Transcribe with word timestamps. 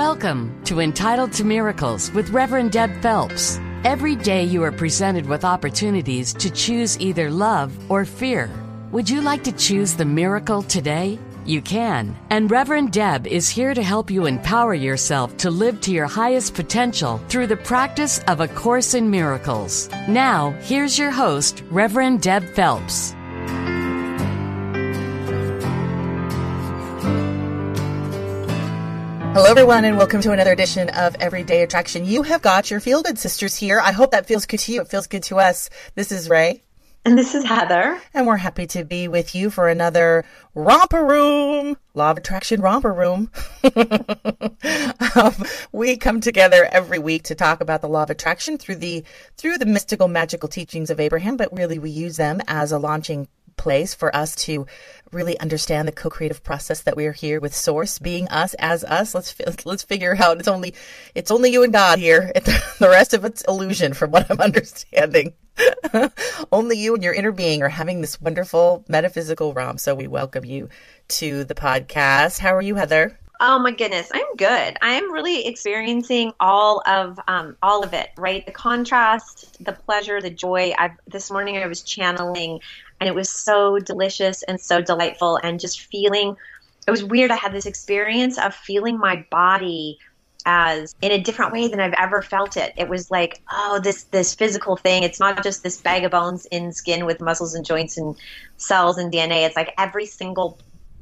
Welcome 0.00 0.64
to 0.64 0.80
Entitled 0.80 1.30
to 1.34 1.44
Miracles 1.44 2.10
with 2.12 2.30
Reverend 2.30 2.72
Deb 2.72 3.02
Phelps. 3.02 3.60
Every 3.84 4.16
day 4.16 4.44
you 4.44 4.62
are 4.62 4.72
presented 4.72 5.26
with 5.26 5.44
opportunities 5.44 6.32
to 6.32 6.48
choose 6.48 6.98
either 6.98 7.30
love 7.30 7.70
or 7.90 8.06
fear. 8.06 8.48
Would 8.92 9.10
you 9.10 9.20
like 9.20 9.44
to 9.44 9.52
choose 9.52 9.92
the 9.92 10.06
miracle 10.06 10.62
today? 10.62 11.18
You 11.44 11.60
can. 11.60 12.16
And 12.30 12.50
Reverend 12.50 12.92
Deb 12.92 13.26
is 13.26 13.50
here 13.50 13.74
to 13.74 13.82
help 13.82 14.10
you 14.10 14.24
empower 14.24 14.72
yourself 14.72 15.36
to 15.36 15.50
live 15.50 15.82
to 15.82 15.92
your 15.92 16.06
highest 16.06 16.54
potential 16.54 17.18
through 17.28 17.48
the 17.48 17.58
practice 17.58 18.20
of 18.20 18.40
A 18.40 18.48
Course 18.48 18.94
in 18.94 19.10
Miracles. 19.10 19.90
Now, 20.08 20.52
here's 20.62 20.98
your 20.98 21.10
host, 21.10 21.62
Reverend 21.68 22.22
Deb 22.22 22.48
Phelps. 22.54 23.14
Hello, 29.40 29.50
everyone, 29.50 29.86
and 29.86 29.96
welcome 29.96 30.20
to 30.20 30.32
another 30.32 30.52
edition 30.52 30.90
of 30.90 31.14
Everyday 31.14 31.62
Attraction. 31.62 32.04
You 32.04 32.24
have 32.24 32.42
got 32.42 32.70
your 32.70 32.78
Feel 32.78 33.02
Good 33.02 33.18
Sisters 33.18 33.56
here. 33.56 33.80
I 33.80 33.90
hope 33.90 34.10
that 34.10 34.26
feels 34.26 34.44
good 34.44 34.60
to 34.60 34.72
you. 34.72 34.82
It 34.82 34.88
feels 34.88 35.06
good 35.06 35.22
to 35.24 35.38
us. 35.38 35.70
This 35.94 36.12
is 36.12 36.28
Rae. 36.28 36.62
And 37.06 37.16
this 37.16 37.34
is 37.34 37.46
Heather. 37.46 37.98
And 38.12 38.26
we're 38.26 38.36
happy 38.36 38.66
to 38.66 38.84
be 38.84 39.08
with 39.08 39.34
you 39.34 39.48
for 39.48 39.70
another 39.70 40.26
romper 40.54 41.02
room, 41.02 41.78
law 41.94 42.10
of 42.10 42.18
attraction 42.18 42.60
romper 42.60 42.92
room. 42.92 43.30
um, 45.16 45.34
we 45.72 45.96
come 45.96 46.20
together 46.20 46.68
every 46.70 46.98
week 46.98 47.22
to 47.22 47.34
talk 47.34 47.62
about 47.62 47.80
the 47.80 47.88
law 47.88 48.02
of 48.02 48.10
attraction 48.10 48.58
through 48.58 48.76
the 48.76 49.04
through 49.38 49.56
the 49.56 49.64
mystical 49.64 50.06
magical 50.08 50.50
teachings 50.50 50.90
of 50.90 51.00
Abraham, 51.00 51.38
but 51.38 51.56
really 51.56 51.78
we 51.78 51.88
use 51.88 52.18
them 52.18 52.42
as 52.46 52.72
a 52.72 52.78
launching 52.78 53.26
place 53.60 53.94
for 53.94 54.14
us 54.16 54.34
to 54.34 54.66
really 55.12 55.38
understand 55.38 55.86
the 55.86 55.92
co-creative 55.92 56.42
process 56.42 56.80
that 56.82 56.96
we 56.96 57.04
are 57.04 57.12
here 57.12 57.40
with 57.40 57.54
source 57.54 57.98
being 57.98 58.26
us 58.28 58.54
as 58.54 58.82
us. 58.84 59.14
Let's 59.14 59.34
let's 59.66 59.82
figure 59.82 60.16
out. 60.18 60.38
It's 60.38 60.48
only 60.48 60.74
it's 61.14 61.30
only 61.30 61.52
you 61.52 61.62
and 61.62 61.72
god 61.72 61.98
here. 61.98 62.32
The 62.80 62.88
rest 62.88 63.12
of 63.12 63.26
it's 63.26 63.44
illusion 63.46 63.92
from 63.92 64.10
what 64.10 64.30
i'm 64.30 64.40
understanding. 64.48 65.34
Only 66.52 66.78
you 66.78 66.94
and 66.94 67.04
your 67.04 67.12
inner 67.12 67.32
being 67.32 67.62
are 67.62 67.68
having 67.68 68.00
this 68.00 68.18
wonderful 68.18 68.82
metaphysical 68.88 69.52
romp 69.52 69.78
so 69.78 69.94
we 69.94 70.06
welcome 70.06 70.46
you 70.46 70.70
to 71.08 71.44
the 71.44 71.54
podcast. 71.54 72.38
How 72.38 72.54
are 72.54 72.62
you 72.62 72.76
heather? 72.76 73.18
Oh 73.42 73.58
my 73.58 73.70
goodness, 73.70 74.10
I'm 74.12 74.36
good. 74.36 74.76
I'm 74.82 75.10
really 75.12 75.46
experiencing 75.46 76.34
all 76.38 76.82
of 76.86 77.18
um, 77.26 77.56
all 77.62 77.82
of 77.82 77.94
it. 77.94 78.10
Right, 78.18 78.44
the 78.44 78.52
contrast, 78.52 79.64
the 79.64 79.72
pleasure, 79.72 80.20
the 80.20 80.28
joy. 80.28 80.74
I've 80.76 80.92
this 81.06 81.30
morning 81.30 81.56
I 81.56 81.66
was 81.66 81.80
channeling, 81.80 82.60
and 83.00 83.08
it 83.08 83.14
was 83.14 83.30
so 83.30 83.78
delicious 83.78 84.42
and 84.44 84.60
so 84.60 84.80
delightful, 84.80 85.38
and 85.42 85.58
just 85.58 85.80
feeling. 85.82 86.36
It 86.86 86.90
was 86.90 87.04
weird. 87.04 87.30
I 87.30 87.36
had 87.36 87.52
this 87.52 87.66
experience 87.66 88.38
of 88.38 88.54
feeling 88.54 88.98
my 88.98 89.24
body 89.30 89.98
as 90.46 90.94
in 91.02 91.12
a 91.12 91.20
different 91.20 91.52
way 91.52 91.68
than 91.68 91.80
I've 91.80 91.94
ever 91.98 92.22
felt 92.22 92.56
it. 92.56 92.72
It 92.76 92.88
was 92.88 93.10
like, 93.10 93.42
oh, 93.52 93.80
this 93.82 94.04
this 94.04 94.34
physical 94.34 94.76
thing. 94.76 95.02
It's 95.02 95.20
not 95.20 95.42
just 95.42 95.62
this 95.62 95.80
bag 95.80 96.04
of 96.04 96.12
bones 96.12 96.46
in 96.46 96.72
skin 96.72 97.06
with 97.06 97.20
muscles 97.20 97.54
and 97.54 97.64
joints 97.64 97.98
and 97.98 98.16
cells 98.56 98.98
and 98.98 99.12
DNA. 99.12 99.46
It's 99.46 99.56
like 99.56 99.74
every 99.78 100.06
single 100.06 100.58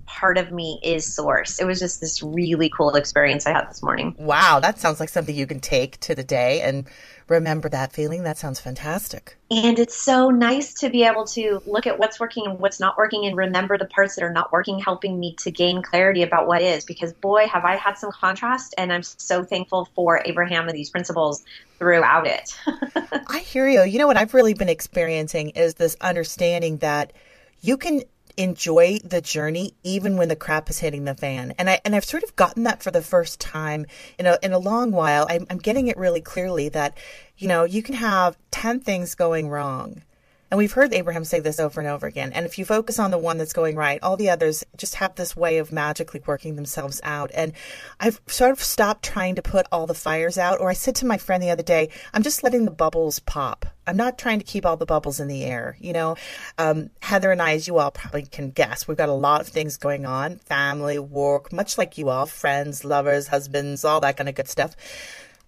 part 0.08 0.38
of 0.38 0.50
me 0.50 0.80
is 0.82 1.14
source. 1.14 1.60
It 1.60 1.66
was 1.66 1.78
just 1.78 2.00
this 2.00 2.22
really 2.22 2.70
cool 2.70 2.94
experience 2.96 3.46
I 3.46 3.52
had 3.52 3.69
this 3.69 3.82
morning. 3.82 4.16
Wow, 4.19 4.58
that 4.60 4.78
sounds 4.78 5.00
like 5.00 5.10
something 5.10 5.34
you 5.34 5.46
can 5.46 5.60
take 5.60 6.00
to 6.00 6.14
the 6.14 6.24
day 6.24 6.62
and 6.62 6.88
remember 7.28 7.69
that 7.69 7.92
feeling. 7.92 8.22
That 8.22 8.38
sounds 8.38 8.58
fantastic. 8.58 9.36
And 9.50 9.78
it's 9.78 9.94
so 9.94 10.30
nice 10.30 10.72
to 10.80 10.88
be 10.88 11.04
able 11.04 11.26
to 11.26 11.62
look 11.66 11.86
at 11.86 11.98
what's 11.98 12.19
working 12.19 12.46
and 12.46 12.58
what's 12.58 12.80
not 12.80 12.96
working 12.96 13.26
and 13.26 13.36
remember 13.36 13.76
the 13.76 13.84
parts 13.84 14.14
that 14.16 14.24
are 14.24 14.32
not 14.32 14.50
working, 14.50 14.78
helping 14.78 15.20
me 15.20 15.36
to 15.41 15.50
gain 15.50 15.82
clarity 15.82 16.22
about 16.22 16.46
what 16.46 16.62
is. 16.62 16.86
Because 16.86 17.12
boy, 17.12 17.46
have 17.46 17.64
I 17.64 17.76
had 17.76 17.98
some 17.98 18.10
contrast, 18.10 18.75
and 18.78 18.90
I'm 18.90 19.02
so 19.02 19.44
thankful 19.44 19.90
for 19.94 20.22
Abraham 20.25 20.69
and 20.69 20.76
these 20.76 20.88
principles 20.88 21.44
throughout 21.78 22.26
it. 22.26 22.58
I 23.28 23.40
hear 23.40 23.69
you. 23.69 23.82
You 23.82 23.98
know 23.98 24.06
what 24.06 24.16
I've 24.16 24.32
really 24.32 24.54
been 24.54 24.70
experiencing 24.70 25.50
is 25.50 25.75
this 25.75 25.96
understanding 26.00 26.78
that 26.78 27.12
you 27.60 27.76
can 27.76 28.02
enjoy 28.38 28.99
the 29.04 29.21
journey 29.21 29.75
even 29.82 30.16
when 30.16 30.28
the 30.28 30.37
crap 30.37 30.71
is 30.71 30.78
hitting 30.78 31.04
the 31.04 31.15
fan. 31.15 31.53
And 31.59 31.69
I 31.69 31.81
and 31.84 31.94
I've 31.94 32.04
sort 32.04 32.22
of 32.22 32.37
gotten 32.37 32.62
that 32.62 32.82
for 32.82 32.91
the 32.91 33.03
first 33.03 33.41
time 33.41 33.84
in 34.19 34.26
a 34.26 34.38
in 34.43 34.53
a 34.53 34.59
long 34.59 34.93
while. 34.93 35.26
I'm, 35.28 35.47
I'm 35.50 35.59
getting 35.59 35.88
it 35.88 35.97
really 35.99 36.21
clearly 36.21 36.69
that 36.71 36.97
you 37.37 37.49
know 37.49 37.65
you 37.65 37.82
can 37.82 37.97
have 37.97 38.38
ten 38.50 38.81
things 38.81 39.15
going 39.15 39.50
wrong 39.50 40.03
and 40.50 40.59
we've 40.59 40.72
heard 40.72 40.94
Abraham 40.94 41.25
say 41.25 41.41
this 41.41 41.60
over 41.60 41.81
and 41.81 41.88
over 41.88 42.06
again. 42.06 42.32
And 42.32 42.47
if 42.47 42.59
you 42.59 42.64
focus 42.64 42.98
on 42.98 43.10
the 43.10 43.19
one 43.19 43.36
that's 43.36 43.53
going 43.53 43.76
right, 43.76 44.00
all 44.03 44.16
the 44.16 44.31
others 44.31 44.64
just 44.76 44.94
have 44.97 45.14
this 45.14 45.36
way 45.36 45.59
of 45.59 45.72
magically 45.72 46.22
working 46.26 46.56
themselves 46.56 47.00
out. 47.04 47.31
And 47.34 47.53
I've 48.00 48.20
sort 48.26 48.53
of 48.53 48.62
stopped 48.62 49.04
trying 49.04 49.34
to 49.34 49.42
put 49.42 49.66
all 49.70 49.87
the 49.87 49.94
fires 49.94 50.38
out. 50.38 50.60
Or 50.60 50.70
I 50.70 50.72
said 50.72 50.94
to 50.97 51.06
my 51.06 51.19
friend 51.19 51.42
the 51.42 51.50
other 51.50 51.62
day, 51.62 51.91
I'm 52.14 52.22
just 52.22 52.42
letting 52.42 52.64
the 52.64 52.70
bubbles 52.70 53.19
pop. 53.19 53.66
I'm 53.87 53.97
not 53.97 54.19
trying 54.19 54.38
to 54.38 54.44
keep 54.44 54.64
all 54.64 54.76
the 54.76 54.87
bubbles 54.87 55.20
in 55.20 55.28
the 55.28 55.44
air. 55.44 55.76
You 55.81 55.92
know, 55.92 56.16
um, 56.56 56.91
Heather 57.00 57.31
and 57.31 57.42
I, 57.42 57.54
as 57.54 57.66
you 57.66 57.78
all 57.78 57.91
probably 57.91 58.22
can 58.22 58.50
guess, 58.50 58.88
we've 58.88 58.98
got 58.98 59.08
a 59.08 59.14
lot 59.14 59.41
of 59.41 59.48
things 59.48 59.76
going 59.76 60.06
on 60.06 60.37
family, 60.38 60.98
work, 60.98 61.53
much 61.53 61.76
like 61.76 61.98
you 61.98 62.08
all, 62.08 62.26
friends, 62.26 62.84
lovers, 62.84 63.28
husbands, 63.28 63.84
all 63.84 64.00
that 64.00 64.16
kind 64.16 64.28
of 64.28 64.34
good 64.34 64.48
stuff. 64.48 64.76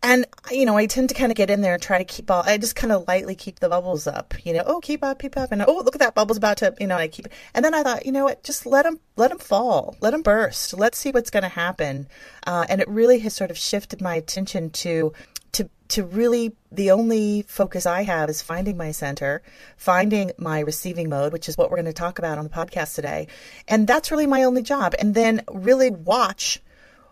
And, 0.03 0.25
you 0.51 0.65
know, 0.65 0.79
I 0.79 0.87
tend 0.87 1.11
to 1.11 1.15
kind 1.15 1.31
of 1.31 1.37
get 1.37 1.51
in 1.51 1.61
there 1.61 1.75
and 1.75 1.83
try 1.83 1.99
to 1.99 2.05
keep 2.05 2.31
all, 2.31 2.43
I 2.45 2.57
just 2.57 2.75
kind 2.75 2.91
of 2.91 3.07
lightly 3.07 3.35
keep 3.35 3.61
the 3.61 3.69
bubbles 3.69 4.07
up, 4.07 4.33
you 4.45 4.55
know, 4.55 4.63
oh, 4.65 4.81
keep 4.81 5.05
up, 5.05 5.19
keep 5.19 5.37
up. 5.37 5.53
And, 5.53 5.63
oh, 5.63 5.83
look 5.85 5.95
at 5.95 6.01
that 6.01 6.15
bubble's 6.15 6.39
about 6.39 6.57
to, 6.59 6.75
you 6.81 6.87
know, 6.87 6.97
I 6.97 7.09
keep, 7.09 7.29
and 7.55 7.63
then 7.63 7.75
I 7.75 7.83
thought, 7.83 8.07
you 8.07 8.13
know 8.13 8.25
what, 8.25 8.43
just 8.43 8.65
let 8.65 8.85
them, 8.85 8.99
let 9.17 9.29
them 9.29 9.39
fall, 9.39 9.97
let 10.01 10.13
them 10.13 10.23
burst. 10.23 10.73
Let's 10.73 10.97
see 10.97 11.11
what's 11.11 11.29
going 11.29 11.43
to 11.43 11.51
happen. 11.51 12.09
Uh, 12.47 12.65
and 12.71 12.81
it 12.81 12.89
really 12.89 13.19
has 13.19 13.35
sort 13.35 13.51
of 13.51 13.59
shifted 13.59 14.01
my 14.01 14.15
attention 14.15 14.71
to, 14.71 15.13
to, 15.53 15.69
to 15.89 16.05
really 16.05 16.57
the 16.73 16.93
only 16.93 17.43
focus 17.43 17.85
I 17.85 18.03
have 18.03 18.31
is 18.31 18.41
finding 18.41 18.79
my 18.79 18.93
center, 18.93 19.43
finding 19.77 20.33
my 20.39 20.61
receiving 20.61 21.11
mode, 21.11 21.35
which 21.35 21.47
is 21.47 21.59
what 21.59 21.71
we're 21.71 21.77
going 21.77 21.85
to 21.85 21.93
talk 21.93 22.19
about 22.19 22.39
on 22.39 22.45
the 22.45 22.51
podcast 22.51 22.95
today. 22.95 23.27
And 23.69 23.87
that's 23.87 24.11
really 24.11 24.27
my 24.27 24.45
only 24.45 24.63
job. 24.63 24.95
And 24.99 25.15
then 25.15 25.43
really 25.51 25.91
watch 25.91 26.63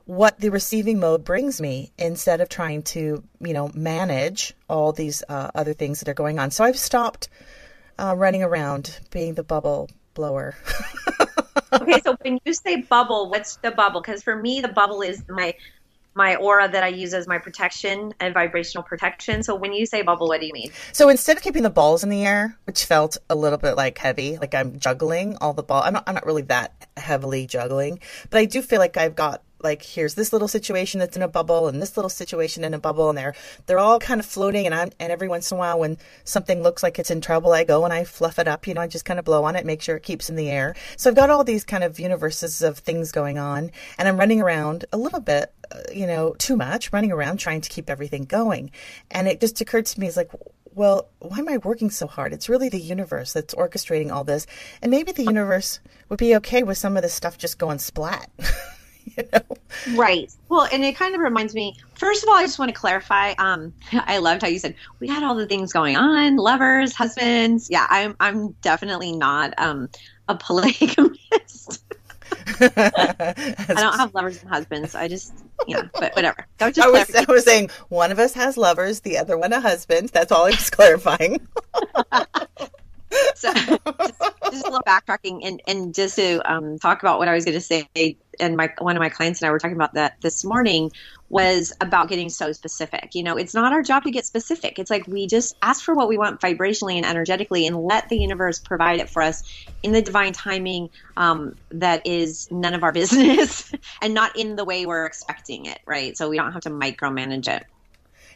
what 0.09 0.41
the 0.41 0.49
receiving 0.49 0.99
mode 0.99 1.23
brings 1.23 1.61
me 1.61 1.93
instead 1.99 2.41
of 2.41 2.49
trying 2.49 2.83
to, 2.83 3.23
you 3.41 3.53
know, 3.53 3.71
manage 3.75 4.55
all 4.67 4.91
these 4.91 5.23
uh, 5.29 5.51
other 5.55 5.75
things 5.75 6.01
that 6.01 6.09
are 6.09 6.15
going 6.15 6.39
on. 6.39 6.51
So 6.51 6.65
I've 6.65 6.79
stopped 6.79 7.29
uh, 7.99 8.15
running 8.17 8.43
around 8.43 9.01
being 9.11 9.35
the 9.35 9.43
bubble 9.43 9.91
blower. 10.15 10.57
okay, 11.75 12.01
so 12.01 12.17
when 12.23 12.39
you 12.47 12.55
say 12.55 12.81
bubble, 12.81 13.29
what's 13.29 13.57
the 13.57 13.71
bubble? 13.71 14.01
Because 14.01 14.23
for 14.23 14.35
me, 14.35 14.63
the 14.63 14.69
bubble 14.69 15.03
is 15.03 15.23
my 15.29 15.55
my 16.15 16.37
aura 16.37 16.69
that 16.69 16.83
I 16.83 16.89
use 16.89 17.13
as 17.13 17.29
my 17.29 17.39
protection 17.39 18.15
and 18.19 18.33
vibrational 18.33 18.83
protection. 18.85 19.43
So 19.43 19.55
when 19.55 19.75
you 19.75 19.85
say 19.85 20.01
bubble, 20.01 20.27
what 20.27 20.41
do 20.41 20.47
you 20.47 20.55
mean? 20.55 20.73
So 20.93 21.11
instead 21.11 21.37
of 21.37 21.43
keeping 21.43 21.63
the 21.63 21.71
balls 21.71 22.03
in 22.03 22.09
the 22.09 22.25
air, 22.25 22.57
which 22.65 22.87
felt 22.87 23.19
a 23.29 23.37
little 23.37 23.59
bit 23.59 23.77
like 23.77 23.99
heavy, 23.99 24.39
like 24.39 24.55
I'm 24.55 24.81
juggling 24.81 25.37
all 25.37 25.53
the 25.53 25.63
ball. 25.63 25.83
I'm 25.83 25.93
not, 25.93 26.05
I'm 26.07 26.15
not 26.15 26.27
really 26.27 26.43
that 26.43 26.89
heavily 26.97 27.47
juggling, 27.47 28.01
but 28.31 28.39
I 28.39 28.47
do 28.47 28.63
feel 28.63 28.81
like 28.81 28.97
I've 28.97 29.15
got 29.15 29.43
like 29.63 29.83
here's 29.83 30.15
this 30.15 30.33
little 30.33 30.49
situation 30.49 31.01
that's 31.01 31.17
in 31.17 31.23
a 31.23 31.29
bubble 31.29 31.69
and 31.69 31.81
this 31.81 31.97
little 31.97 32.09
situation 32.09 32.65
in 32.65 32.75
a 32.75 32.79
bubble 32.79 33.09
and 33.09 33.19
they're 33.19 33.35
they're 33.67 33.79
all 33.79 33.99
kind 33.99 34.21
of 34.21 34.27
floating 34.27 34.67
and 34.67 34.75
I'm 34.75 34.91
and 34.99 35.13
every 35.13 35.29
once 35.29 35.51
in 35.51 35.57
a 35.57 35.59
while 35.59 35.79
when 35.79 35.99
something 36.25 36.63
looks 36.63 36.83
like 36.83 36.99
it's 36.99 37.11
in 37.11 37.21
trouble 37.21 37.53
I 37.53 37.65
go 37.65 37.85
and 37.85 37.93
I 37.93 38.05
fluff 38.05 38.39
it 38.39 38.49
up 38.49 38.67
you 38.67 38.75
know 38.75 38.81
I 38.81 38.87
just 38.87 39.05
kind 39.05 39.19
of 39.19 39.25
blow 39.25 39.45
on 39.45 39.57
it 39.57 39.67
make 39.67 39.83
sure 39.83 39.97
it 39.97 40.03
keeps 40.03 40.31
in 40.31 40.37
the 40.37 40.51
air 40.51 40.75
so 40.97 41.11
I've 41.11 41.17
got 41.17 41.31
all 41.31 41.45
these 41.45 41.65
kind 41.65 41.85
of 41.85 41.99
universes 41.99 42.63
of 42.63 42.79
things 42.79 43.13
going 43.13 43.39
on 43.39 43.71
and 43.99 44.09
I'm 44.09 44.19
running 44.19 44.41
around 44.41 44.85
a 44.93 44.97
little 44.99 45.21
bit 45.21 45.53
uh, 45.71 45.81
you 45.93 46.07
know, 46.07 46.35
too 46.39 46.57
much, 46.57 46.93
running 46.93 47.13
around 47.13 47.37
trying 47.39 47.61
to 47.61 47.69
keep 47.69 47.91
everything 47.91 48.25
going. 48.25 48.71
And 49.11 49.29
it 49.29 49.41
just 49.41 49.61
occurred 49.61 49.87
to 49.87 50.01
me, 50.01 50.07
it's 50.07 50.17
like, 50.17 50.31
well, 50.75 51.09
why 51.19 51.39
am 51.39 51.49
I 51.49 51.59
working 51.59 51.91
so 51.91 52.07
hard? 52.07 52.33
It's 52.33 52.49
really 52.49 52.69
the 52.69 52.81
universe 52.81 53.33
that's 53.33 53.55
orchestrating 53.55 54.13
all 54.13 54.25
this. 54.25 54.47
And 54.81 54.91
maybe 54.91 55.13
the 55.13 55.25
universe 55.25 55.81
would 56.09 56.19
be 56.19 56.37
okay 56.37 56.63
with 56.63 56.79
some 56.79 56.97
of 56.97 57.03
this 57.03 57.15
stuff 57.15 57.37
just 57.37 57.59
going 57.59 57.79
splat. 57.79 58.31
you 59.17 59.25
know? 59.33 59.97
Right. 59.97 60.33
Well, 60.49 60.69
and 60.73 60.85
it 60.85 60.97
kind 60.97 61.15
of 61.15 61.21
reminds 61.21 61.55
me. 61.55 61.77
First 61.95 62.23
of 62.23 62.29
all, 62.29 62.37
I 62.37 62.43
just 62.43 62.59
want 62.59 62.69
to 62.71 62.75
clarify. 62.75 63.35
Um, 63.39 63.73
I 63.93 64.19
loved 64.19 64.43
how 64.43 64.49
you 64.49 64.59
said 64.59 64.75
we 65.01 65.09
had 65.09 65.23
all 65.23 65.35
the 65.35 65.47
things 65.47 65.73
going 65.73 65.97
on, 65.97 66.37
lovers, 66.37 66.95
husbands. 66.95 67.69
Yeah, 67.71 67.87
I'm. 67.89 68.17
I'm 68.21 68.53
definitely 68.63 69.13
not 69.13 69.55
um, 69.59 69.89
a 70.29 70.37
polygamist. 70.37 71.83
I 72.61 73.65
don't 73.69 73.99
have 73.99 74.15
lovers 74.15 74.41
and 74.43 74.51
husbands. 74.51 74.95
I 74.95 75.09
just, 75.09 75.33
yeah, 75.67 75.83
but 75.95 76.15
whatever. 76.15 76.47
I 76.61 76.67
was, 76.67 77.15
I 77.15 77.25
was 77.29 77.45
saying 77.45 77.71
one 77.89 78.13
of 78.13 78.19
us 78.19 78.35
has 78.35 78.57
lovers, 78.57 79.01
the 79.01 79.19
other 79.19 79.39
one 79.39 79.53
a 79.53 79.61
husband. 79.61 80.11
That's 80.11 80.33
all 80.33 80.47
I 80.47 80.51
was 80.51 80.71
clarifying. 80.71 81.47
so 83.35 83.53
just, 84.59 84.69
a 84.69 84.71
little 84.71 84.85
backtracking 84.85 85.41
and, 85.45 85.63
and 85.67 85.95
just 85.95 86.17
to 86.17 86.39
um, 86.51 86.79
talk 86.79 87.03
about 87.03 87.19
what 87.19 87.29
I 87.29 87.35
was 87.35 87.45
going 87.45 87.57
to 87.57 87.61
say 87.61 87.89
and 88.41 88.57
my 88.57 88.73
one 88.79 88.97
of 88.97 89.01
my 89.01 89.09
clients 89.09 89.41
and 89.41 89.49
I 89.49 89.53
were 89.53 89.59
talking 89.59 89.77
about 89.77 89.95
that 89.95 90.21
this 90.21 90.45
morning 90.45 90.93
was 91.29 91.73
about 91.81 92.09
getting 92.09 92.31
so 92.31 92.53
specific. 92.53 93.15
You 93.15 93.23
know, 93.23 93.37
it's 93.37 93.55
not 93.55 93.73
our 93.73 93.83
job 93.83 94.05
to 94.05 94.11
get 94.11 94.25
specific. 94.25 94.79
It's 94.79 94.91
like 94.91 95.07
we 95.07 95.27
just 95.27 95.57
ask 95.61 95.85
for 95.85 95.95
what 95.95 96.09
we 96.09 96.17
want 96.17 96.41
vibrationally 96.41 96.95
and 96.95 97.05
energetically 97.05 97.67
and 97.67 97.77
let 97.77 98.09
the 98.09 98.17
universe 98.17 98.59
provide 98.59 99.01
it 99.01 99.11
for 99.11 99.23
us 99.23 99.43
in 99.83 99.93
the 99.93 100.01
divine 100.01 100.33
timing 100.33 100.91
um, 101.17 101.57
that 101.71 102.07
is 102.07 102.51
none 102.51 102.75
of 102.75 102.83
our 102.83 102.93
business 102.99 103.73
and 104.01 104.15
not 104.15 104.39
in 104.39 104.57
the 104.57 104.65
way 104.65 104.87
we're 104.87 105.07
expecting 105.07 105.67
it, 105.67 105.81
right? 105.87 106.17
So 106.17 106.29
we 106.29 106.37
don't 106.37 106.53
have 106.53 106.63
to 106.63 106.71
micromanage 106.71 107.49
it. 107.49 107.67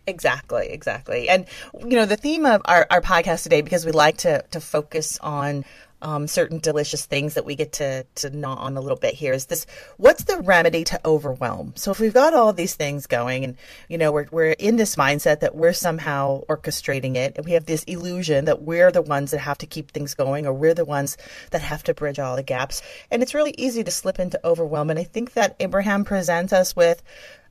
Exactly, 0.06 0.68
exactly. 0.68 1.28
And 1.28 1.46
you 1.78 1.96
know, 1.96 2.06
the 2.06 2.16
theme 2.16 2.44
of 2.44 2.62
our, 2.64 2.86
our 2.90 3.00
podcast 3.00 3.44
today, 3.44 3.62
because 3.62 3.86
we 3.86 3.92
like 3.92 4.18
to 4.18 4.42
to 4.50 4.60
focus 4.60 5.16
on 5.20 5.64
um, 6.02 6.26
certain 6.26 6.58
delicious 6.58 7.06
things 7.06 7.34
that 7.34 7.44
we 7.44 7.54
get 7.54 7.72
to 7.74 8.04
to 8.16 8.30
gnaw 8.30 8.56
on 8.56 8.76
a 8.76 8.80
little 8.80 8.98
bit 8.98 9.14
here 9.14 9.32
is 9.32 9.46
this 9.46 9.66
what's 9.96 10.24
the 10.24 10.38
remedy 10.38 10.84
to 10.84 11.00
overwhelm? 11.06 11.72
So 11.76 11.90
if 11.90 12.00
we've 12.00 12.12
got 12.12 12.34
all 12.34 12.52
these 12.52 12.74
things 12.74 13.06
going 13.06 13.44
and 13.44 13.56
you 13.88 13.96
know 13.96 14.12
we're, 14.12 14.26
we're 14.30 14.50
in 14.52 14.76
this 14.76 14.96
mindset 14.96 15.40
that 15.40 15.54
we're 15.54 15.72
somehow 15.72 16.42
orchestrating 16.48 17.16
it 17.16 17.34
and 17.36 17.46
we 17.46 17.52
have 17.52 17.66
this 17.66 17.84
illusion 17.84 18.44
that 18.44 18.62
we're 18.62 18.90
the 18.90 19.02
ones 19.02 19.30
that 19.30 19.38
have 19.38 19.58
to 19.58 19.66
keep 19.66 19.90
things 19.90 20.14
going 20.14 20.46
or 20.46 20.52
we're 20.52 20.74
the 20.74 20.84
ones 20.84 21.16
that 21.50 21.62
have 21.62 21.82
to 21.84 21.94
bridge 21.94 22.18
all 22.18 22.36
the 22.36 22.42
gaps. 22.42 22.82
And 23.10 23.22
it's 23.22 23.34
really 23.34 23.54
easy 23.56 23.84
to 23.84 23.90
slip 23.90 24.18
into 24.18 24.44
overwhelm. 24.44 24.90
And 24.90 24.98
i 24.98 25.04
think 25.04 25.32
that 25.34 25.56
abraham 25.60 26.04
presents 26.04 26.52
us 26.52 26.74
with 26.76 27.02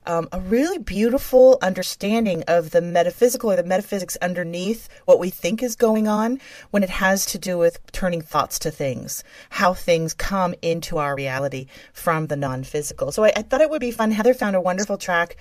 um, 0.06 0.28
a 0.32 0.40
really 0.40 0.78
beautiful 0.78 1.58
understanding 1.62 2.42
of 2.48 2.70
the 2.70 2.80
metaphysical 2.80 3.50
or 3.52 3.56
the 3.56 3.62
metaphysics 3.62 4.16
underneath 4.20 4.88
what 5.04 5.18
we 5.18 5.30
think 5.30 5.62
is 5.62 5.76
going 5.76 6.08
on 6.08 6.40
when 6.70 6.82
it 6.82 6.90
has 6.90 7.24
to 7.26 7.38
do 7.38 7.58
with 7.58 7.78
turning 7.92 8.20
thoughts 8.20 8.58
to 8.60 8.70
things, 8.70 9.22
how 9.50 9.74
things 9.74 10.14
come 10.14 10.54
into 10.62 10.98
our 10.98 11.14
reality 11.14 11.66
from 11.92 12.26
the 12.26 12.36
non 12.36 12.64
physical. 12.64 13.12
So 13.12 13.24
I, 13.24 13.32
I 13.36 13.42
thought 13.42 13.60
it 13.60 13.70
would 13.70 13.80
be 13.80 13.90
fun. 13.90 14.10
Heather 14.10 14.34
found 14.34 14.56
a 14.56 14.60
wonderful 14.60 14.98
track 14.98 15.36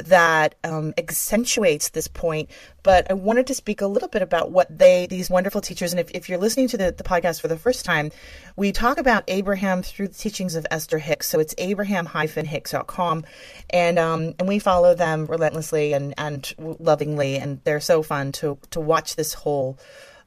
that 0.00 0.54
um, 0.64 0.94
accentuates 0.98 1.90
this 1.90 2.08
point. 2.08 2.50
But 2.82 3.10
I 3.10 3.14
wanted 3.14 3.46
to 3.48 3.54
speak 3.54 3.80
a 3.80 3.86
little 3.86 4.08
bit 4.08 4.22
about 4.22 4.50
what 4.50 4.76
they, 4.76 5.06
these 5.06 5.30
wonderful 5.30 5.60
teachers, 5.60 5.92
and 5.92 6.00
if, 6.00 6.10
if 6.12 6.28
you're 6.28 6.38
listening 6.38 6.68
to 6.68 6.76
the, 6.76 6.92
the 6.96 7.04
podcast 7.04 7.40
for 7.40 7.48
the 7.48 7.56
first 7.56 7.84
time, 7.84 8.10
we 8.56 8.72
talk 8.72 8.98
about 8.98 9.24
Abraham 9.28 9.82
through 9.82 10.08
the 10.08 10.14
teachings 10.14 10.56
of 10.56 10.66
Esther 10.70 10.98
Hicks. 10.98 11.28
So 11.28 11.38
it's 11.38 11.54
abraham-hicks.com. 11.58 13.24
And, 13.70 13.98
um, 13.98 14.34
and 14.38 14.48
we 14.48 14.58
follow 14.58 14.94
them 14.94 15.26
relentlessly 15.26 15.92
and, 15.92 16.14
and 16.18 16.52
lovingly. 16.58 17.36
And 17.36 17.60
they're 17.64 17.80
so 17.80 18.02
fun 18.02 18.32
to, 18.32 18.58
to 18.70 18.80
watch 18.80 19.16
this 19.16 19.34
whole, 19.34 19.78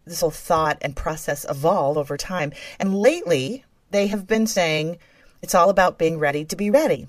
this 0.06 0.22
whole 0.22 0.32
thought 0.32 0.78
and 0.82 0.96
process 0.96 1.46
evolve 1.50 1.98
over 1.98 2.18
time. 2.18 2.54
And 2.80 2.96
lately, 2.96 3.66
they 3.92 4.08
have 4.08 4.28
been 4.28 4.48
saying 4.48 4.98
it's 5.42 5.56
all 5.56 5.70
about 5.70 5.98
being 5.98 6.18
ready 6.20 6.46
to 6.46 6.56
be 6.56 6.70
ready. 6.70 7.08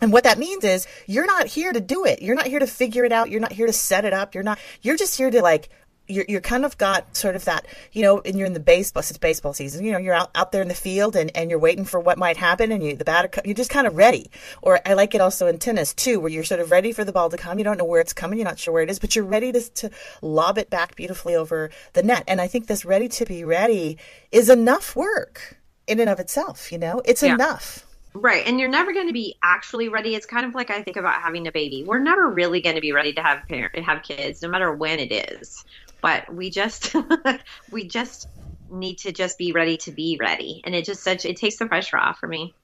And 0.00 0.12
what 0.12 0.24
that 0.24 0.38
means 0.38 0.64
is 0.64 0.86
you're 1.06 1.26
not 1.26 1.46
here 1.46 1.72
to 1.72 1.80
do 1.80 2.04
it. 2.04 2.22
You're 2.22 2.36
not 2.36 2.46
here 2.46 2.58
to 2.58 2.66
figure 2.66 3.04
it 3.04 3.12
out. 3.12 3.30
You're 3.30 3.40
not 3.40 3.52
here 3.52 3.66
to 3.66 3.72
set 3.72 4.04
it 4.04 4.12
up. 4.12 4.34
You're 4.34 4.44
not, 4.44 4.58
you're 4.82 4.96
just 4.96 5.16
here 5.16 5.30
to 5.30 5.42
like, 5.42 5.68
you're, 6.10 6.24
you're 6.28 6.40
kind 6.40 6.64
of 6.64 6.76
got 6.76 7.16
sort 7.16 7.36
of 7.36 7.44
that, 7.44 7.66
you 7.92 8.02
know, 8.02 8.20
and 8.24 8.36
you're 8.36 8.46
in 8.46 8.52
the 8.52 8.60
baseball, 8.60 9.00
it's 9.00 9.16
baseball 9.18 9.52
season, 9.52 9.84
you 9.84 9.92
know, 9.92 9.98
you're 9.98 10.14
out, 10.14 10.30
out 10.34 10.50
there 10.50 10.62
in 10.62 10.68
the 10.68 10.74
field 10.74 11.14
and, 11.14 11.30
and 11.36 11.50
you're 11.50 11.58
waiting 11.58 11.84
for 11.84 12.00
what 12.00 12.18
might 12.18 12.36
happen 12.36 12.72
and 12.72 12.82
you, 12.82 12.96
the 12.96 13.04
batter, 13.04 13.30
you're 13.44 13.54
just 13.54 13.70
kind 13.70 13.86
of 13.86 13.96
ready. 13.96 14.30
Or 14.60 14.80
I 14.84 14.94
like 14.94 15.14
it 15.14 15.20
also 15.20 15.46
in 15.46 15.58
tennis 15.58 15.94
too, 15.94 16.18
where 16.18 16.30
you're 16.30 16.42
sort 16.42 16.60
of 16.60 16.70
ready 16.70 16.92
for 16.92 17.04
the 17.04 17.12
ball 17.12 17.30
to 17.30 17.36
come. 17.36 17.58
You 17.58 17.64
don't 17.64 17.78
know 17.78 17.84
where 17.84 18.00
it's 18.00 18.12
coming. 18.12 18.38
You're 18.38 18.48
not 18.48 18.58
sure 18.58 18.74
where 18.74 18.82
it 18.82 18.90
is, 18.90 18.98
but 18.98 19.14
you're 19.14 19.24
ready 19.24 19.52
to, 19.52 19.60
to 19.60 19.90
lob 20.20 20.58
it 20.58 20.68
back 20.68 20.96
beautifully 20.96 21.36
over 21.36 21.70
the 21.92 22.02
net. 22.02 22.24
And 22.26 22.40
I 22.40 22.48
think 22.48 22.66
this 22.66 22.84
ready 22.84 23.08
to 23.10 23.24
be 23.24 23.44
ready 23.44 23.98
is 24.32 24.50
enough 24.50 24.96
work 24.96 25.58
in 25.86 26.00
and 26.00 26.10
of 26.10 26.18
itself, 26.18 26.72
you 26.72 26.78
know, 26.78 27.02
it's 27.04 27.22
yeah. 27.22 27.34
enough. 27.34 27.86
Right. 28.12 28.44
And 28.46 28.58
you're 28.58 28.68
never 28.68 28.92
going 28.92 29.06
to 29.06 29.12
be 29.12 29.36
actually 29.42 29.88
ready. 29.88 30.14
It's 30.14 30.26
kind 30.26 30.44
of 30.44 30.54
like 30.54 30.70
I 30.70 30.82
think 30.82 30.96
about 30.96 31.20
having 31.22 31.46
a 31.46 31.52
baby. 31.52 31.84
We're 31.84 32.00
never 32.00 32.28
really 32.28 32.60
going 32.60 32.74
to 32.74 32.80
be 32.80 32.92
ready 32.92 33.12
to 33.12 33.22
have 33.22 33.46
parent 33.48 33.76
have 33.84 34.02
kids 34.02 34.42
no 34.42 34.48
matter 34.48 34.72
when 34.74 34.98
it 34.98 35.12
is. 35.12 35.64
But 36.00 36.32
we 36.34 36.50
just 36.50 36.94
we 37.70 37.86
just 37.86 38.28
need 38.70 38.98
to 38.98 39.12
just 39.12 39.38
be 39.38 39.52
ready 39.52 39.76
to 39.78 39.92
be 39.92 40.16
ready. 40.20 40.60
And 40.64 40.74
it 40.74 40.84
just 40.84 41.02
such 41.02 41.24
it 41.24 41.36
takes 41.36 41.56
the 41.56 41.66
pressure 41.66 41.98
off 41.98 42.18
for 42.18 42.26
me. 42.26 42.54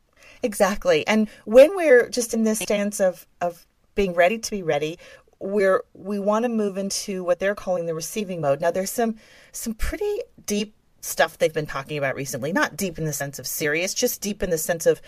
Exactly. 0.43 1.07
And 1.07 1.29
when 1.45 1.77
we're 1.77 2.09
just 2.09 2.35
in 2.35 2.43
this 2.43 2.59
stance 2.59 3.01
of 3.01 3.27
of 3.41 3.67
being 3.95 4.15
ready 4.15 4.39
to 4.39 4.51
be 4.51 4.63
ready, 4.63 4.99
we're 5.39 5.85
we 5.95 6.19
want 6.19 6.43
to 6.45 6.49
move 6.49 6.77
into 6.77 7.23
what 7.23 7.39
they're 7.39 7.55
calling 7.55 7.87
the 7.87 7.95
receiving 7.95 8.41
mode. 8.41 8.61
Now 8.61 8.73
there's 8.73 8.91
some 8.91 9.17
some 9.53 9.75
pretty 9.75 10.23
deep 10.45 10.75
stuff 11.01 11.39
they've 11.39 11.53
been 11.53 11.67
talking 11.67 11.99
about 11.99 12.17
recently. 12.17 12.53
Not 12.53 12.77
deep 12.77 12.99
in 12.99 13.05
the 13.05 13.13
sense 13.13 13.39
of 13.39 13.47
serious, 13.47 13.95
just 13.95 14.21
deep 14.21 14.43
in 14.43 14.51
the 14.51 14.59
sense 14.59 14.87
of 14.87 15.01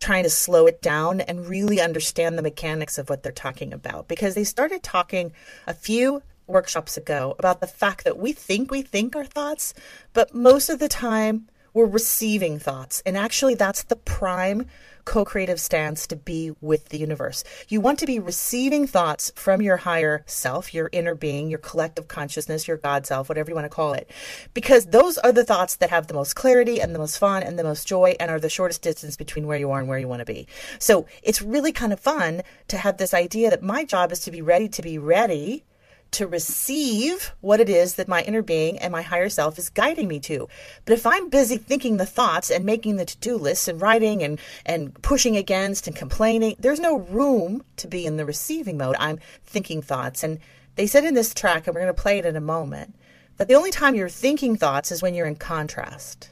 trying 0.00 0.24
to 0.24 0.30
slow 0.30 0.66
it 0.66 0.80
down 0.80 1.20
and 1.20 1.48
really 1.48 1.80
understand 1.80 2.38
the 2.38 2.42
mechanics 2.42 2.98
of 2.98 3.08
what 3.08 3.22
they're 3.22 3.32
talking 3.32 3.72
about. 3.72 4.08
Because 4.08 4.34
they 4.34 4.44
started 4.44 4.82
talking 4.82 5.32
a 5.66 5.74
few 5.74 6.22
workshops 6.46 6.96
ago 6.96 7.34
about 7.38 7.60
the 7.60 7.66
fact 7.66 8.04
that 8.04 8.18
we 8.18 8.32
think 8.32 8.70
we 8.70 8.82
think 8.82 9.14
our 9.14 9.24
thoughts, 9.24 9.74
but 10.12 10.34
most 10.34 10.68
of 10.68 10.78
the 10.78 10.88
time 10.88 11.48
we're 11.74 11.86
receiving 11.86 12.58
thoughts. 12.58 13.02
And 13.04 13.16
actually, 13.16 13.54
that's 13.54 13.82
the 13.84 13.96
prime 13.96 14.66
co 15.08 15.24
creative 15.24 15.58
stance 15.58 16.06
to 16.06 16.16
be 16.16 16.52
with 16.60 16.90
the 16.90 16.98
universe. 16.98 17.42
You 17.68 17.80
want 17.80 17.98
to 18.00 18.06
be 18.06 18.18
receiving 18.18 18.86
thoughts 18.86 19.32
from 19.34 19.62
your 19.62 19.78
higher 19.78 20.22
self, 20.26 20.74
your 20.74 20.90
inner 20.92 21.14
being, 21.14 21.48
your 21.48 21.58
collective 21.58 22.08
consciousness, 22.08 22.68
your 22.68 22.76
God 22.76 23.06
self, 23.06 23.30
whatever 23.30 23.50
you 23.50 23.54
want 23.54 23.64
to 23.64 23.74
call 23.74 23.94
it, 23.94 24.10
because 24.52 24.84
those 24.84 25.16
are 25.16 25.32
the 25.32 25.44
thoughts 25.44 25.76
that 25.76 25.88
have 25.88 26.08
the 26.08 26.14
most 26.14 26.36
clarity 26.36 26.78
and 26.78 26.94
the 26.94 26.98
most 26.98 27.16
fun 27.16 27.42
and 27.42 27.58
the 27.58 27.64
most 27.64 27.88
joy 27.88 28.16
and 28.20 28.30
are 28.30 28.38
the 28.38 28.50
shortest 28.50 28.82
distance 28.82 29.16
between 29.16 29.46
where 29.46 29.56
you 29.56 29.70
are 29.70 29.78
and 29.78 29.88
where 29.88 29.98
you 29.98 30.08
want 30.08 30.20
to 30.20 30.26
be. 30.26 30.46
So 30.78 31.06
it's 31.22 31.40
really 31.40 31.72
kind 31.72 31.94
of 31.94 32.00
fun 32.00 32.42
to 32.68 32.76
have 32.76 32.98
this 32.98 33.14
idea 33.14 33.48
that 33.48 33.62
my 33.62 33.84
job 33.84 34.12
is 34.12 34.20
to 34.20 34.30
be 34.30 34.42
ready 34.42 34.68
to 34.68 34.82
be 34.82 34.98
ready 34.98 35.64
to 36.12 36.26
receive 36.26 37.32
what 37.40 37.60
it 37.60 37.68
is 37.68 37.94
that 37.94 38.08
my 38.08 38.22
inner 38.22 38.42
being 38.42 38.78
and 38.78 38.92
my 38.92 39.02
higher 39.02 39.28
self 39.28 39.58
is 39.58 39.68
guiding 39.68 40.08
me 40.08 40.20
to. 40.20 40.48
But 40.84 40.94
if 40.94 41.06
I'm 41.06 41.28
busy 41.28 41.56
thinking 41.56 41.96
the 41.96 42.06
thoughts 42.06 42.50
and 42.50 42.64
making 42.64 42.96
the 42.96 43.04
to-do 43.04 43.36
lists 43.36 43.68
and 43.68 43.80
writing 43.80 44.22
and, 44.22 44.40
and 44.64 45.00
pushing 45.02 45.36
against 45.36 45.86
and 45.86 45.94
complaining, 45.94 46.56
there's 46.58 46.80
no 46.80 46.98
room 46.98 47.62
to 47.76 47.86
be 47.86 48.06
in 48.06 48.16
the 48.16 48.24
receiving 48.24 48.78
mode. 48.78 48.96
I'm 48.98 49.18
thinking 49.44 49.82
thoughts. 49.82 50.22
And 50.22 50.38
they 50.76 50.86
said 50.86 51.04
in 51.04 51.14
this 51.14 51.34
track, 51.34 51.66
and 51.66 51.74
we're 51.74 51.82
going 51.82 51.94
to 51.94 52.02
play 52.02 52.18
it 52.18 52.26
in 52.26 52.36
a 52.36 52.40
moment, 52.40 52.94
that 53.36 53.48
the 53.48 53.54
only 53.54 53.70
time 53.70 53.94
you're 53.94 54.08
thinking 54.08 54.56
thoughts 54.56 54.90
is 54.90 55.02
when 55.02 55.14
you're 55.14 55.26
in 55.26 55.36
contrast 55.36 56.30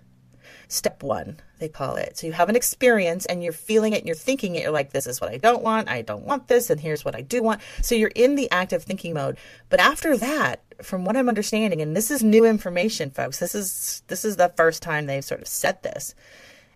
step 0.69 1.03
one, 1.03 1.39
they 1.59 1.69
call 1.69 1.97
it. 1.97 2.19
So 2.19 2.27
you 2.27 2.33
have 2.33 2.49
an 2.49 2.57
experience 2.57 3.27
and 3.27 3.43
you're 3.43 3.53
feeling 3.53 3.93
it 3.93 3.99
and 3.99 4.07
you're 4.07 4.15
thinking 4.17 4.55
it. 4.55 4.63
You're 4.63 4.71
like, 4.71 4.93
this 4.93 5.07
is 5.07 5.21
what 5.21 5.31
I 5.31 5.39
don't 5.39 5.63
want. 5.63 5.89
I 5.89 6.03
don't 6.03 6.25
want 6.25 6.49
this. 6.49 6.71
And 6.71 6.81
here's 6.81 7.05
what 7.05 7.15
I 7.15 7.23
do 7.23 7.43
want. 7.43 7.61
So 7.83 7.95
you're 7.95 8.13
in 8.15 8.35
the 8.35 8.51
active 8.51 8.83
thinking 8.83 9.15
mode. 9.15 9.39
But 9.69 9.81
after 9.81 10.17
that, 10.17 10.63
from 10.83 11.05
what 11.05 11.17
I'm 11.17 11.29
understanding, 11.29 11.81
and 11.81 11.97
this 11.97 12.11
is 12.11 12.23
new 12.23 12.45
information, 12.45 13.11
folks, 13.11 13.39
this 13.39 13.55
is, 13.55 14.03
this 14.09 14.25
is 14.25 14.37
the 14.37 14.53
first 14.57 14.83
time 14.83 15.07
they've 15.07 15.25
sort 15.25 15.41
of 15.41 15.49
said 15.49 15.83
this. 15.83 16.15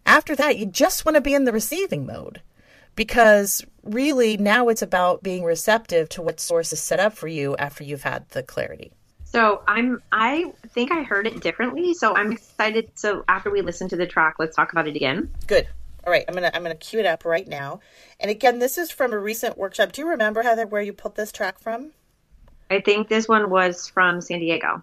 After 0.07 0.35
that, 0.37 0.57
you 0.57 0.67
just 0.67 1.05
want 1.05 1.17
to 1.17 1.21
be 1.21 1.35
in 1.35 1.45
the 1.45 1.53
receiving 1.53 2.07
mode 2.07 2.41
because 2.97 3.65
really 3.83 4.37
now 4.37 4.69
it's 4.69 4.83
about 4.83 5.23
being 5.23 5.45
receptive 5.45 6.09
to 6.11 6.23
what 6.23 6.41
source 6.41 6.73
is 6.73 6.81
set 6.81 7.01
up 7.01 7.13
for 7.13 7.29
you 7.29 7.57
after 7.57 7.85
you've 7.85 8.03
had 8.03 8.29
the 8.31 8.43
clarity. 8.43 8.93
So 9.33 9.63
I'm 9.69 10.03
I 10.11 10.53
think 10.71 10.91
I 10.91 11.03
heard 11.03 11.27
it 11.27 11.41
differently. 11.41 11.95
So 11.95 12.17
I'm 12.17 12.33
excited. 12.33 12.91
So 12.97 13.25
after 13.29 13.49
we 13.49 13.63
listen 13.63 13.89
to 13.91 13.97
the 13.97 14.07
track, 14.07 14.35
let's 14.41 14.57
talk 14.57 14.73
about 14.73 14.89
it 14.89 14.97
again. 14.97 15.33
Good. 15.47 15.69
All 16.05 16.13
right, 16.13 16.25
I'm 16.27 16.35
gonna 16.35 16.51
I'm 16.53 16.63
gonna 16.63 16.75
cue 16.75 16.99
it 16.99 17.07
up 17.07 17.25
right 17.25 17.47
now. 17.47 17.79
And 18.19 18.31
again, 18.31 18.59
this 18.59 18.77
is 18.77 18.91
from 18.91 19.13
a 19.13 19.19
recent 19.19 19.57
workshop. 19.57 19.93
Do 19.93 20.03
you 20.03 20.09
remember 20.09 20.43
Heather 20.43 20.67
where 20.67 20.83
you 20.83 20.93
pulled 20.93 21.15
this 21.15 21.31
track 21.31 21.61
from? 21.61 21.93
I 22.71 22.81
think 22.81 23.09
this 23.09 23.29
one 23.29 23.51
was 23.51 23.89
from 23.89 24.21
San 24.21 24.41
Diego. 24.41 24.83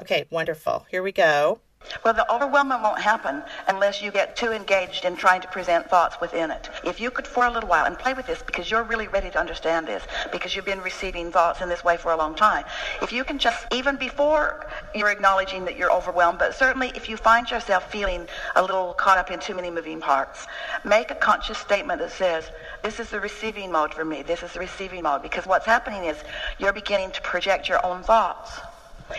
Okay, 0.00 0.26
wonderful. 0.30 0.86
Here 0.90 1.02
we 1.02 1.12
go. 1.12 1.60
Well, 2.04 2.14
the 2.14 2.26
overwhelmment 2.30 2.82
won't 2.82 3.00
happen 3.00 3.42
unless 3.68 4.00
you 4.00 4.10
get 4.10 4.34
too 4.34 4.52
engaged 4.52 5.04
in 5.04 5.16
trying 5.16 5.42
to 5.42 5.48
present 5.48 5.90
thoughts 5.90 6.18
within 6.20 6.50
it. 6.50 6.70
If 6.82 6.98
you 6.98 7.10
could, 7.10 7.26
for 7.26 7.44
a 7.44 7.50
little 7.50 7.68
while, 7.68 7.84
and 7.84 7.98
play 7.98 8.14
with 8.14 8.26
this 8.26 8.42
because 8.42 8.70
you're 8.70 8.84
really 8.84 9.08
ready 9.08 9.30
to 9.30 9.38
understand 9.38 9.86
this, 9.86 10.02
because 10.32 10.56
you've 10.56 10.64
been 10.64 10.80
receiving 10.80 11.30
thoughts 11.30 11.60
in 11.60 11.68
this 11.68 11.84
way 11.84 11.96
for 11.96 12.12
a 12.12 12.16
long 12.16 12.34
time, 12.34 12.64
if 13.02 13.12
you 13.12 13.22
can 13.22 13.38
just, 13.38 13.66
even 13.72 13.96
before 13.96 14.66
you're 14.94 15.10
acknowledging 15.10 15.64
that 15.66 15.76
you're 15.76 15.92
overwhelmed, 15.92 16.38
but 16.38 16.54
certainly 16.54 16.90
if 16.94 17.08
you 17.08 17.16
find 17.16 17.50
yourself 17.50 17.90
feeling 17.90 18.26
a 18.56 18.62
little 18.62 18.94
caught 18.94 19.18
up 19.18 19.30
in 19.30 19.38
too 19.38 19.54
many 19.54 19.70
moving 19.70 20.00
parts, 20.00 20.46
make 20.84 21.10
a 21.10 21.14
conscious 21.14 21.58
statement 21.58 21.98
that 21.98 22.12
says, 22.12 22.50
this 22.82 22.98
is 22.98 23.10
the 23.10 23.20
receiving 23.20 23.70
mode 23.70 23.92
for 23.92 24.04
me, 24.04 24.22
this 24.22 24.42
is 24.42 24.52
the 24.52 24.60
receiving 24.60 25.02
mode, 25.02 25.22
because 25.22 25.46
what's 25.46 25.66
happening 25.66 26.04
is 26.04 26.16
you're 26.58 26.72
beginning 26.72 27.10
to 27.10 27.20
project 27.20 27.68
your 27.68 27.84
own 27.84 28.02
thoughts 28.02 28.60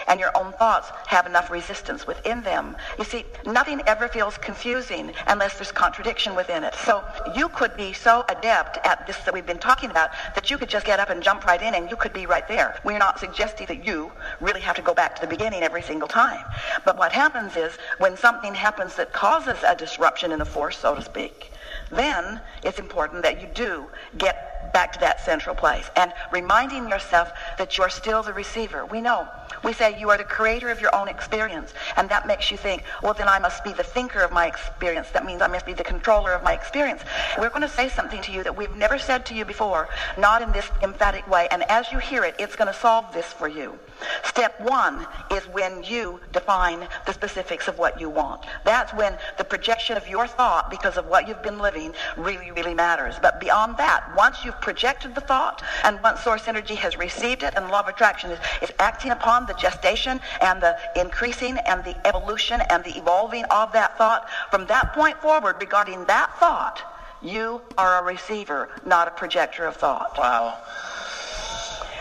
and 0.08 0.20
your 0.20 0.32
own 0.38 0.54
thoughts 0.54 0.90
have 1.08 1.26
enough 1.26 1.50
resistance 1.50 2.08
within 2.08 2.42
them. 2.42 2.76
You 2.98 3.04
see, 3.04 3.26
nothing 3.46 3.82
ever 3.88 4.08
feels 4.08 4.38
confusing 4.38 5.14
unless 5.28 5.56
there's 5.56 5.72
contradiction 5.72 6.36
within 6.36 6.64
it. 6.64 6.76
So 6.76 7.04
you 7.36 7.50
could 7.50 7.76
be 7.78 7.94
so 7.94 8.24
adept 8.30 8.78
at 8.86 9.08
this 9.08 9.18
that 9.18 9.34
we've 9.34 9.46
been 9.46 9.60
talking 9.60 9.90
about 9.90 10.12
that 10.36 10.50
you 10.50 10.58
could 10.58 10.70
just 10.70 10.86
get 10.86 11.00
up 11.00 11.10
and 11.10 11.22
jump 11.22 11.46
right 11.46 11.62
in 11.62 11.76
and 11.76 11.90
you 11.90 11.96
could 11.96 12.14
be 12.14 12.26
right 12.26 12.48
there. 12.48 12.80
We're 12.84 12.98
not 12.98 13.20
suggesting 13.20 13.68
that 13.68 13.86
you 13.86 14.12
really 14.40 14.62
have 14.62 14.76
to 14.76 14.82
go 14.82 14.94
back 14.94 15.16
to 15.16 15.22
the 15.22 15.28
beginning 15.28 15.64
every 15.64 15.82
single 15.82 16.08
time. 16.08 16.46
But 16.86 16.98
what 16.98 17.12
happens 17.12 17.56
is 17.56 17.78
when 17.98 18.18
something 18.18 18.54
happens 18.54 18.96
that 18.96 19.14
causes 19.14 19.58
a 19.66 19.76
disruption 19.76 20.32
in 20.32 20.40
the 20.40 20.46
force, 20.46 20.78
so 20.78 20.96
to 20.96 21.02
speak, 21.02 21.52
then 21.92 22.42
it's 22.64 22.80
important 22.80 23.24
that 23.24 23.42
you 23.42 23.48
do 23.54 23.88
get 24.18 24.74
back 24.74 24.94
to 24.94 25.00
that 25.00 25.20
central 25.24 25.56
place 25.56 25.90
and 25.96 26.14
reminding 26.32 26.88
yourself 26.88 27.32
that 27.58 27.78
you're 27.78 27.90
still 27.90 28.24
the 28.24 28.34
receiver. 28.34 28.86
We 28.86 29.02
know. 29.02 29.28
We 29.64 29.74
say 29.74 30.00
you 30.00 30.10
are 30.10 30.18
the 30.18 30.24
creator 30.24 30.70
of 30.70 30.82
your 30.82 30.94
own 30.96 31.08
experience, 31.08 31.74
and 31.96 32.10
that 32.10 32.26
makes 32.26 32.50
you 32.52 32.58
think, 32.58 32.84
well, 33.04 33.14
then 33.14 33.28
I 33.28 33.40
must 33.40 33.64
be 33.64 33.74
the 33.74 33.84
thinker 33.84 34.22
of 34.22 34.32
my 34.32 34.48
experience. 34.48 35.10
That 35.12 35.26
means 35.26 35.42
I 35.42 35.48
must 35.48 35.66
be 35.66 35.74
the 35.74 35.84
controller 35.84 36.34
of 36.34 36.44
my 36.44 36.54
experience. 36.54 37.02
We're 37.38 37.50
going 37.50 37.62
to 37.62 37.70
say 37.70 37.90
something 37.90 38.22
to 38.24 38.32
you 38.32 38.44
that 38.44 38.58
we've 38.58 38.76
never 38.76 38.98
said 38.98 39.26
to 39.28 39.36
you 39.36 39.46
before, 39.46 39.90
not 40.18 40.42
in 40.42 40.52
this 40.52 40.70
emphatic 40.82 41.28
way, 41.30 41.48
and 41.52 41.64
as 41.70 41.92
you 41.92 42.00
hear 42.00 42.24
it, 42.24 42.36
it's 42.40 42.56
going 42.56 42.68
to 42.68 42.80
solve 42.80 43.14
this 43.14 43.28
for 43.28 43.48
you. 43.48 43.78
Step 44.24 44.60
one 44.62 45.06
is 45.32 45.44
when 45.48 45.84
you 45.84 46.20
define 46.32 46.88
the 47.06 47.14
specifics 47.14 47.68
of 47.68 47.78
what 47.78 48.00
you 48.00 48.10
want. 48.10 48.46
That's 48.64 48.94
when 48.94 49.18
the 49.38 49.44
projection 49.44 49.98
of 49.98 50.08
your 50.08 50.28
thought, 50.28 50.70
because 50.70 50.98
of 50.98 51.08
what 51.08 51.28
you've 51.28 51.44
been 51.44 51.60
living, 51.60 51.94
really, 52.18 52.52
really 52.52 52.74
matters. 52.74 53.16
But 53.22 53.40
beyond 53.40 53.78
that, 53.78 54.14
once 54.16 54.44
you've 54.44 54.60
projected 54.62 55.16
the 55.16 55.22
thought, 55.22 55.64
and 55.84 56.02
once 56.02 56.22
source 56.22 56.48
energy 56.48 56.76
has 56.76 56.98
received 56.98 57.44
it, 57.44 57.54
and 57.56 57.70
law 57.70 57.82
of 57.82 57.88
attraction 57.88 58.32
is, 58.32 58.40
is 58.62 58.72
acting 58.80 59.12
upon 59.12 59.46
the 59.46 59.54
gestation 59.54 60.20
and 60.42 60.62
the 60.62 60.78
increasing 60.96 61.58
and 61.58 61.84
the 61.84 61.96
evolution 62.08 62.62
and 62.70 62.84
the 62.84 62.98
evolving 62.98 63.44
of 63.46 63.72
that 63.74 63.98
thought, 63.98 64.30
from 64.50 64.66
that 64.68 64.94
point 64.94 65.18
forward, 65.22 65.58
regarding 65.60 66.06
that 66.06 66.38
thought, 66.40 66.82
you 67.22 67.62
are 67.78 68.02
a 68.02 68.04
receiver, 68.04 68.70
not 68.86 69.08
a 69.08 69.12
projector 69.12 69.66
of 69.66 69.76
thought. 69.76 70.18
Wow. 70.18 70.58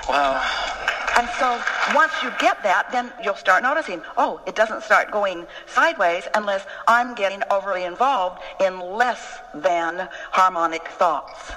Wow. 0.08 0.96
And 1.20 1.28
so 1.38 1.62
once 1.94 2.14
you 2.22 2.32
get 2.38 2.62
that, 2.62 2.90
then 2.92 3.12
you'll 3.22 3.34
start 3.34 3.62
noticing, 3.62 4.00
oh, 4.16 4.40
it 4.46 4.54
doesn't 4.54 4.82
start 4.82 5.10
going 5.10 5.46
sideways 5.66 6.26
unless 6.34 6.64
I'm 6.88 7.14
getting 7.14 7.42
overly 7.50 7.84
involved 7.84 8.40
in 8.58 8.80
less 8.80 9.40
than 9.54 10.08
harmonic 10.30 10.88
thoughts. 10.88 11.52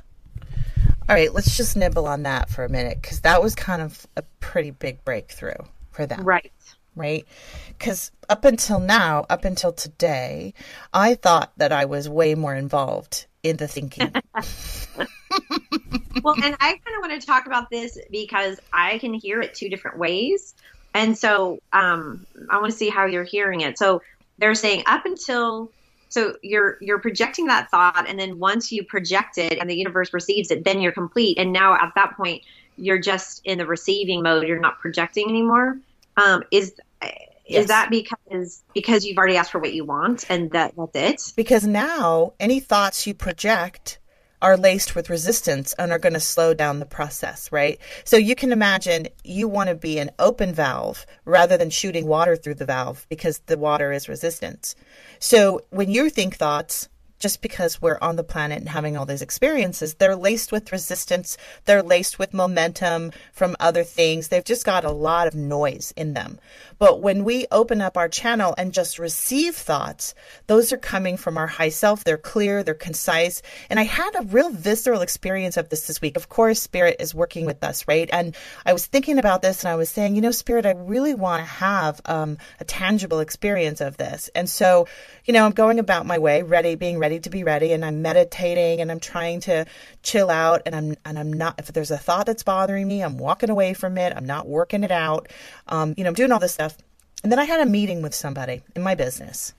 All 1.08 1.16
right, 1.16 1.34
let's 1.34 1.56
just 1.56 1.78
nibble 1.78 2.08
on 2.08 2.24
that 2.24 2.50
for 2.50 2.66
a 2.66 2.70
minute 2.70 3.02
because 3.02 3.22
that 3.22 3.42
was 3.42 3.56
kind 3.56 3.82
of 3.82 4.06
a 4.18 4.24
pretty 4.42 4.72
big 4.72 5.06
breakthrough 5.06 5.56
for 5.92 6.06
them. 6.06 6.26
Right. 6.26 6.52
Right. 6.94 7.26
Because 7.70 8.12
up 8.28 8.44
until 8.44 8.82
now, 8.82 9.26
up 9.30 9.46
until 9.46 9.72
today, 9.72 10.56
I 10.94 11.16
thought 11.16 11.54
that 11.56 11.72
I 11.72 11.86
was 11.86 12.10
way 12.10 12.36
more 12.36 12.54
involved 12.54 13.28
in 13.44 13.56
the 13.56 13.70
thinking. 13.70 14.12
well, 16.24 16.36
and 16.36 16.56
I 16.60 16.70
kind 16.70 16.98
of 16.98 17.02
want 17.02 17.20
to 17.20 17.26
talk 17.26 17.46
about 17.46 17.70
this 17.70 17.98
because 18.10 18.60
I 18.72 18.98
can 18.98 19.14
hear 19.14 19.42
it 19.42 19.54
two 19.54 19.70
different 19.70 19.98
ways. 19.98 20.56
And 20.94 21.18
so 21.18 21.60
um, 21.74 22.26
I 22.50 22.60
want 22.60 22.72
to 22.72 22.78
see 22.78 22.90
how 22.90 23.06
you're 23.06 23.24
hearing 23.24 23.62
it. 23.62 23.78
So 23.78 24.02
they're 24.38 24.56
saying 24.56 24.84
up 24.86 25.06
until 25.06 25.72
so 26.10 26.36
you're 26.44 26.78
you're 26.80 27.00
projecting 27.00 27.48
that 27.48 27.72
thought 27.72 28.08
and 28.08 28.20
then 28.20 28.38
once 28.38 28.72
you 28.72 28.84
project 28.84 29.38
it 29.38 29.58
and 29.58 29.70
the 29.70 29.76
universe 29.76 30.14
receives 30.14 30.52
it 30.52 30.64
then 30.64 30.80
you're 30.80 30.92
complete 30.92 31.40
and 31.40 31.52
now 31.52 31.74
at 31.74 31.92
that 31.96 32.16
point 32.16 32.44
you're 32.78 33.00
just 33.00 33.42
in 33.46 33.58
the 33.58 33.66
receiving 33.66 34.22
mode 34.22 34.48
you're 34.48 34.60
not 34.60 34.80
projecting 34.80 35.28
anymore 35.28 35.78
um, 36.18 36.44
is 36.52 36.76
yes. 37.02 37.62
is 37.62 37.68
that 37.68 37.90
because 37.90 38.64
because 38.74 39.06
you've 39.06 39.18
already 39.18 39.38
asked 39.38 39.52
for 39.52 39.60
what 39.60 39.74
you 39.74 39.84
want 39.86 40.26
and 40.30 40.52
that 40.52 40.74
that's 40.94 41.30
it 41.30 41.34
because 41.36 41.66
now 41.66 42.34
any 42.40 42.60
thoughts 42.60 43.08
you 43.08 43.14
project 43.14 44.00
are 44.44 44.58
laced 44.58 44.94
with 44.94 45.10
resistance 45.10 45.74
and 45.80 45.92
are 45.92 45.98
going 45.98 46.14
to 46.14 46.20
slow 46.20 46.54
down 46.54 46.80
the 46.80 46.86
process, 46.86 47.50
right? 47.52 47.80
So 48.04 48.18
you 48.18 48.36
can 48.36 48.52
imagine 48.52 49.08
you 49.24 49.48
want 49.48 49.70
to 49.70 49.76
be 49.76 49.98
an 49.98 50.12
open 50.20 50.54
valve 50.54 51.06
rather 51.24 51.56
than 51.56 51.70
shooting 51.70 52.06
water 52.06 52.36
through 52.36 52.56
the 52.56 52.66
valve 52.66 53.08
because 53.08 53.40
the 53.46 53.58
water 53.58 53.94
is 53.94 54.10
resistant. 54.10 54.76
So 55.20 55.62
when 55.70 55.90
you 55.90 56.10
think 56.10 56.36
thoughts, 56.36 56.90
just 57.24 57.42
because 57.42 57.82
we're 57.82 57.98
on 58.02 58.18
the 58.18 58.24
planet 58.24 58.60
and 58.60 58.68
having 58.68 58.98
all 58.98 59.06
these 59.06 59.22
experiences, 59.22 59.94
they're 59.94 60.14
laced 60.16 60.52
with 60.52 60.74
resistance, 60.74 61.38
they're 61.64 61.82
laced 61.82 62.20
with 62.20 62.34
momentum 62.34 63.14
from 63.32 63.56
other 63.62 63.86
things. 63.86 64.28
They've 64.28 64.44
just 64.44 64.66
got 64.66 64.84
a 64.84 64.92
lot 64.92 65.28
of 65.28 65.34
noise 65.34 65.94
in 65.96 66.14
them. 66.14 66.38
But 66.80 67.02
when 67.02 67.24
we 67.24 67.48
open 67.50 67.80
up 67.80 67.96
our 67.96 68.10
channel 68.10 68.54
and 68.58 68.74
just 68.74 69.00
receive 69.00 69.56
thoughts, 69.56 70.16
those 70.48 70.74
are 70.74 70.78
coming 70.78 71.16
from 71.16 71.38
our 71.38 71.48
high 71.48 71.70
self. 71.70 72.04
They're 72.04 72.18
clear, 72.18 72.62
they're 72.62 72.74
concise. 72.74 73.42
And 73.70 73.80
I 73.80 73.84
had 73.84 74.12
a 74.16 74.24
real 74.24 74.50
visceral 74.50 75.00
experience 75.00 75.56
of 75.56 75.70
this 75.70 75.88
this 75.88 76.02
week. 76.02 76.18
Of 76.18 76.28
course, 76.28 76.62
Spirit 76.62 76.98
is 77.00 77.16
working 77.16 77.46
with 77.46 77.64
us, 77.64 77.88
right? 77.88 78.10
And 78.12 78.36
I 78.66 78.74
was 78.74 78.86
thinking 78.86 79.18
about 79.18 79.42
this 79.42 79.64
and 79.64 79.72
I 79.72 79.76
was 79.76 79.90
saying, 79.90 80.16
you 80.16 80.22
know, 80.22 80.32
Spirit, 80.32 80.66
I 80.66 80.72
really 80.72 81.14
want 81.14 81.40
to 81.40 81.46
have 81.46 82.02
um, 82.04 82.38
a 82.60 82.66
tangible 82.66 83.22
experience 83.22 83.80
of 83.80 83.96
this. 83.96 84.30
And 84.36 84.50
so, 84.50 84.88
you 85.24 85.34
know, 85.34 85.46
I'm 85.46 85.54
going 85.54 85.80
about 85.80 86.06
my 86.06 86.20
way, 86.20 86.44
ready, 86.44 86.76
being 86.76 87.00
ready 87.00 87.13
to 87.20 87.30
be 87.30 87.44
ready, 87.44 87.72
and 87.72 87.86
I'm 87.86 88.02
meditating 88.02 88.82
and 88.82 88.92
I'm 88.92 89.00
trying 89.00 89.40
to 89.42 89.66
chill 90.02 90.30
out 90.30 90.64
and 90.66 90.76
I'm 90.76 90.96
and 91.06 91.20
I'm 91.20 91.32
not 91.32 91.60
if 91.60 91.68
there's 91.68 91.92
a 91.92 91.98
thought 91.98 92.26
that's 92.26 92.44
bothering 92.44 92.88
me, 92.88 93.02
I'm 93.02 93.18
walking 93.18 93.50
away 93.50 93.74
from 93.74 93.98
it. 93.98 94.14
I'm 94.16 94.26
not 94.26 94.48
working 94.48 94.84
it 94.84 94.92
out. 94.92 95.28
Um, 95.68 95.94
you 95.98 96.04
know, 96.04 96.10
I'm 96.10 96.16
doing 96.16 96.32
all 96.32 96.40
this 96.40 96.54
stuff. 96.54 96.78
And 97.24 97.32
then 97.32 97.40
I 97.40 97.46
had 97.46 97.62
a 97.62 97.66
meeting 97.66 98.02
with 98.02 98.14
somebody 98.14 98.62
in 98.76 98.84
my 98.84 98.96
business. 98.96 99.54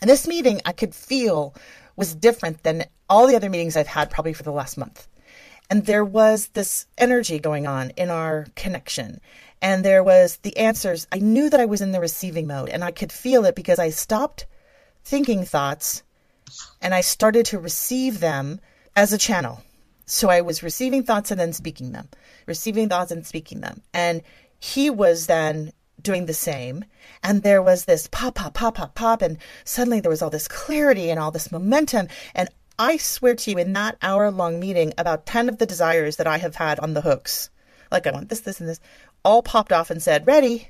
And 0.00 0.08
this 0.08 0.28
meeting 0.28 0.60
I 0.64 0.72
could 0.72 0.94
feel 0.94 1.54
was 1.96 2.14
different 2.14 2.62
than 2.62 2.84
all 3.08 3.26
the 3.26 3.34
other 3.34 3.50
meetings 3.50 3.76
I've 3.76 3.88
had 3.88 4.10
probably 4.10 4.32
for 4.32 4.44
the 4.44 4.52
last 4.52 4.78
month. 4.78 5.08
And 5.70 5.84
there 5.84 6.04
was 6.04 6.48
this 6.48 6.86
energy 6.96 7.38
going 7.38 7.66
on 7.66 7.90
in 7.90 8.10
our 8.10 8.46
connection. 8.54 9.20
And 9.60 9.84
there 9.84 10.04
was 10.04 10.36
the 10.38 10.56
answers. 10.56 11.06
I 11.12 11.18
knew 11.18 11.50
that 11.50 11.60
I 11.60 11.66
was 11.66 11.80
in 11.80 11.92
the 11.92 12.00
receiving 12.00 12.46
mode 12.46 12.68
and 12.68 12.84
I 12.84 12.90
could 12.90 13.12
feel 13.12 13.44
it 13.44 13.54
because 13.54 13.78
I 13.78 13.90
stopped 13.90 14.46
thinking 15.04 15.44
thoughts 15.44 16.02
and 16.80 16.94
I 16.94 17.00
started 17.00 17.46
to 17.46 17.58
receive 17.58 18.20
them 18.20 18.60
as 18.96 19.12
a 19.12 19.18
channel. 19.18 19.62
So 20.06 20.30
I 20.30 20.40
was 20.40 20.62
receiving 20.62 21.02
thoughts 21.02 21.30
and 21.30 21.38
then 21.38 21.52
speaking 21.52 21.92
them, 21.92 22.08
receiving 22.46 22.88
thoughts 22.88 23.10
and 23.10 23.26
speaking 23.26 23.60
them. 23.60 23.82
And 23.92 24.22
he 24.58 24.90
was 24.90 25.26
then 25.26 25.72
doing 26.00 26.26
the 26.26 26.34
same. 26.34 26.84
And 27.22 27.42
there 27.42 27.62
was 27.62 27.84
this 27.84 28.08
pop, 28.10 28.36
pop, 28.36 28.54
pop, 28.54 28.76
pop, 28.76 28.94
pop. 28.94 29.22
And 29.22 29.38
suddenly 29.64 30.00
there 30.00 30.10
was 30.10 30.22
all 30.22 30.30
this 30.30 30.48
clarity 30.48 31.10
and 31.10 31.20
all 31.20 31.30
this 31.30 31.52
momentum. 31.52 32.08
And 32.34 32.48
I 32.78 32.96
swear 32.96 33.34
to 33.34 33.50
you, 33.50 33.58
in 33.58 33.72
that 33.72 33.98
hour 34.02 34.30
long 34.30 34.60
meeting, 34.60 34.92
about 34.96 35.26
10 35.26 35.48
of 35.48 35.58
the 35.58 35.66
desires 35.66 36.16
that 36.16 36.26
I 36.26 36.38
have 36.38 36.54
had 36.54 36.78
on 36.80 36.94
the 36.94 37.00
hooks, 37.00 37.50
like 37.90 38.06
I 38.06 38.12
want 38.12 38.28
this, 38.28 38.40
this, 38.40 38.60
and 38.60 38.68
this, 38.68 38.80
all 39.24 39.42
popped 39.42 39.72
off 39.72 39.90
and 39.90 40.02
said, 40.02 40.26
ready, 40.26 40.68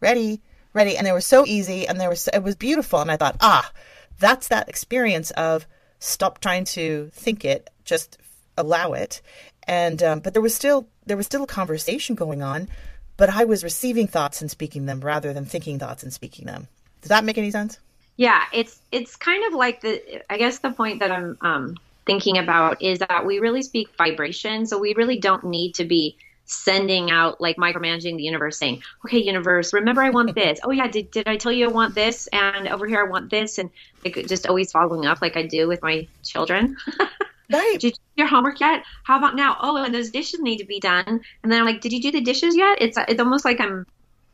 ready, 0.00 0.42
ready. 0.74 0.96
And 0.96 1.06
they 1.06 1.12
were 1.12 1.20
so 1.20 1.46
easy 1.46 1.88
and 1.88 1.98
they 1.98 2.08
were, 2.08 2.14
so, 2.14 2.30
it 2.34 2.42
was 2.42 2.56
beautiful. 2.56 3.00
And 3.00 3.10
I 3.10 3.16
thought, 3.16 3.36
ah, 3.40 3.72
that's 4.18 4.48
that 4.48 4.68
experience 4.68 5.30
of 5.32 5.66
stop 5.98 6.40
trying 6.40 6.64
to 6.64 7.10
think 7.12 7.44
it, 7.44 7.70
just 7.84 8.18
allow 8.56 8.92
it. 8.92 9.22
And, 9.64 10.02
um, 10.02 10.20
but 10.20 10.32
there 10.32 10.42
was 10.42 10.54
still, 10.54 10.86
there 11.06 11.16
was 11.16 11.26
still 11.26 11.42
a 11.42 11.46
conversation 11.46 12.14
going 12.14 12.42
on 12.42 12.68
but 13.16 13.30
I 13.30 13.44
was 13.44 13.64
receiving 13.64 14.06
thoughts 14.06 14.40
and 14.40 14.50
speaking 14.50 14.86
them 14.86 15.00
rather 15.00 15.32
than 15.32 15.44
thinking 15.44 15.78
thoughts 15.78 16.02
and 16.02 16.12
speaking 16.12 16.46
them. 16.46 16.68
Does 17.00 17.08
that 17.08 17.24
make 17.24 17.38
any 17.38 17.50
sense? 17.50 17.78
Yeah, 18.16 18.42
it's 18.52 18.80
it's 18.92 19.16
kind 19.16 19.44
of 19.46 19.54
like 19.54 19.80
the 19.80 20.22
I 20.30 20.38
guess 20.38 20.58
the 20.58 20.70
point 20.70 21.00
that 21.00 21.10
I'm 21.10 21.36
um, 21.40 21.76
thinking 22.06 22.38
about 22.38 22.82
is 22.82 22.98
that 23.00 23.26
we 23.26 23.38
really 23.38 23.62
speak 23.62 23.88
vibration, 23.96 24.66
so 24.66 24.78
we 24.78 24.94
really 24.94 25.18
don't 25.18 25.44
need 25.44 25.74
to 25.76 25.84
be 25.84 26.16
sending 26.46 27.10
out 27.10 27.40
like 27.40 27.56
micromanaging 27.56 28.16
the 28.16 28.22
universe 28.22 28.56
saying 28.56 28.82
okay 29.04 29.18
universe 29.18 29.72
remember 29.72 30.02
i 30.02 30.10
want 30.10 30.34
this 30.34 30.58
oh 30.62 30.70
yeah 30.70 30.88
did, 30.88 31.10
did 31.10 31.26
i 31.28 31.36
tell 31.36 31.52
you 31.52 31.68
i 31.68 31.72
want 31.72 31.94
this 31.94 32.28
and 32.32 32.68
over 32.68 32.86
here 32.86 33.00
i 33.00 33.08
want 33.08 33.30
this 33.30 33.58
and 33.58 33.70
like 34.04 34.26
just 34.26 34.46
always 34.46 34.70
following 34.72 35.06
up 35.06 35.20
like 35.20 35.36
i 35.36 35.46
do 35.46 35.68
with 35.68 35.82
my 35.82 36.06
children 36.22 36.76
Right. 37.52 37.76
Did 37.78 37.84
you 37.84 37.90
do 37.92 37.96
your 38.16 38.26
homework 38.26 38.60
yet? 38.60 38.82
How 39.04 39.18
about 39.18 39.36
now? 39.36 39.56
Oh, 39.60 39.76
and 39.76 39.94
those 39.94 40.10
dishes 40.10 40.40
need 40.40 40.58
to 40.58 40.64
be 40.64 40.80
done. 40.80 41.20
And 41.42 41.52
then 41.52 41.60
I'm 41.60 41.64
like, 41.64 41.80
did 41.80 41.92
you 41.92 42.02
do 42.02 42.10
the 42.10 42.20
dishes 42.20 42.56
yet? 42.56 42.78
It's 42.80 42.98
it's 43.08 43.20
almost 43.20 43.44
like 43.44 43.60
I'm 43.60 43.86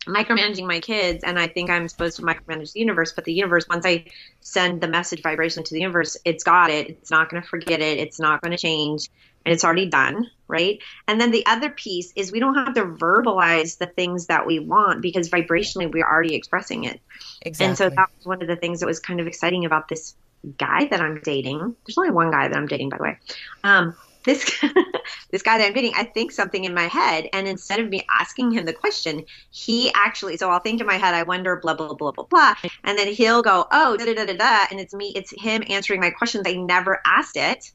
micromanaging 0.06 0.66
my 0.66 0.80
kids 0.80 1.22
and 1.22 1.38
I 1.38 1.46
think 1.46 1.70
I'm 1.70 1.86
supposed 1.88 2.16
to 2.16 2.22
micromanage 2.22 2.72
the 2.72 2.80
universe, 2.80 3.12
but 3.12 3.24
the 3.24 3.32
universe, 3.32 3.66
once 3.68 3.86
I 3.86 4.06
send 4.40 4.80
the 4.80 4.88
message 4.88 5.22
vibration 5.22 5.62
to 5.62 5.74
the 5.74 5.80
universe, 5.80 6.16
it's 6.24 6.42
got 6.42 6.70
it. 6.70 6.88
It's 6.88 7.10
not 7.10 7.30
going 7.30 7.42
to 7.42 7.48
forget 7.48 7.80
it. 7.80 7.98
It's 7.98 8.18
not 8.18 8.40
going 8.40 8.50
to 8.50 8.58
change 8.58 9.08
and 9.44 9.52
it's 9.52 9.64
already 9.64 9.86
done. 9.86 10.30
Right. 10.48 10.80
And 11.08 11.20
then 11.20 11.30
the 11.30 11.46
other 11.46 11.70
piece 11.70 12.12
is 12.14 12.30
we 12.30 12.40
don't 12.40 12.54
have 12.54 12.74
to 12.74 12.84
verbalize 12.84 13.78
the 13.78 13.86
things 13.86 14.26
that 14.26 14.46
we 14.46 14.58
want 14.58 15.00
because 15.00 15.30
vibrationally 15.30 15.90
we're 15.90 16.06
already 16.06 16.34
expressing 16.34 16.84
it. 16.84 17.00
Exactly. 17.40 17.66
And 17.66 17.78
so 17.78 17.88
that 17.88 18.10
was 18.18 18.26
one 18.26 18.42
of 18.42 18.48
the 18.48 18.56
things 18.56 18.80
that 18.80 18.86
was 18.86 19.00
kind 19.00 19.20
of 19.20 19.26
exciting 19.26 19.64
about 19.64 19.88
this 19.88 20.14
guy 20.58 20.86
that 20.86 21.00
I'm 21.00 21.20
dating. 21.22 21.74
There's 21.86 21.96
only 21.96 22.10
one 22.10 22.30
guy 22.30 22.48
that 22.48 22.56
I'm 22.56 22.66
dating, 22.66 22.90
by 22.90 22.98
the 22.98 23.02
way. 23.02 23.18
Um, 23.64 23.94
this 24.24 24.44
this 25.30 25.42
guy 25.42 25.58
that 25.58 25.66
I'm 25.66 25.72
dating, 25.72 25.92
I 25.96 26.04
think 26.04 26.32
something 26.32 26.64
in 26.64 26.74
my 26.74 26.86
head, 26.86 27.28
and 27.32 27.48
instead 27.48 27.80
of 27.80 27.88
me 27.88 28.06
asking 28.20 28.52
him 28.52 28.64
the 28.64 28.72
question, 28.72 29.24
he 29.50 29.90
actually. 29.94 30.36
So 30.36 30.50
I'll 30.50 30.60
think 30.60 30.80
in 30.80 30.86
my 30.86 30.96
head, 30.96 31.14
I 31.14 31.22
wonder, 31.22 31.56
blah 31.56 31.74
blah 31.74 31.94
blah 31.94 32.12
blah 32.12 32.24
blah, 32.24 32.54
and 32.84 32.98
then 32.98 33.08
he'll 33.08 33.42
go, 33.42 33.66
oh 33.70 33.96
da 33.96 34.04
da 34.04 34.14
da 34.14 34.26
da 34.26 34.36
da, 34.36 34.66
and 34.70 34.80
it's 34.80 34.94
me, 34.94 35.12
it's 35.14 35.32
him 35.36 35.62
answering 35.68 36.00
my 36.00 36.10
questions. 36.10 36.44
I 36.46 36.54
never 36.54 37.00
asked 37.04 37.36
it. 37.36 37.72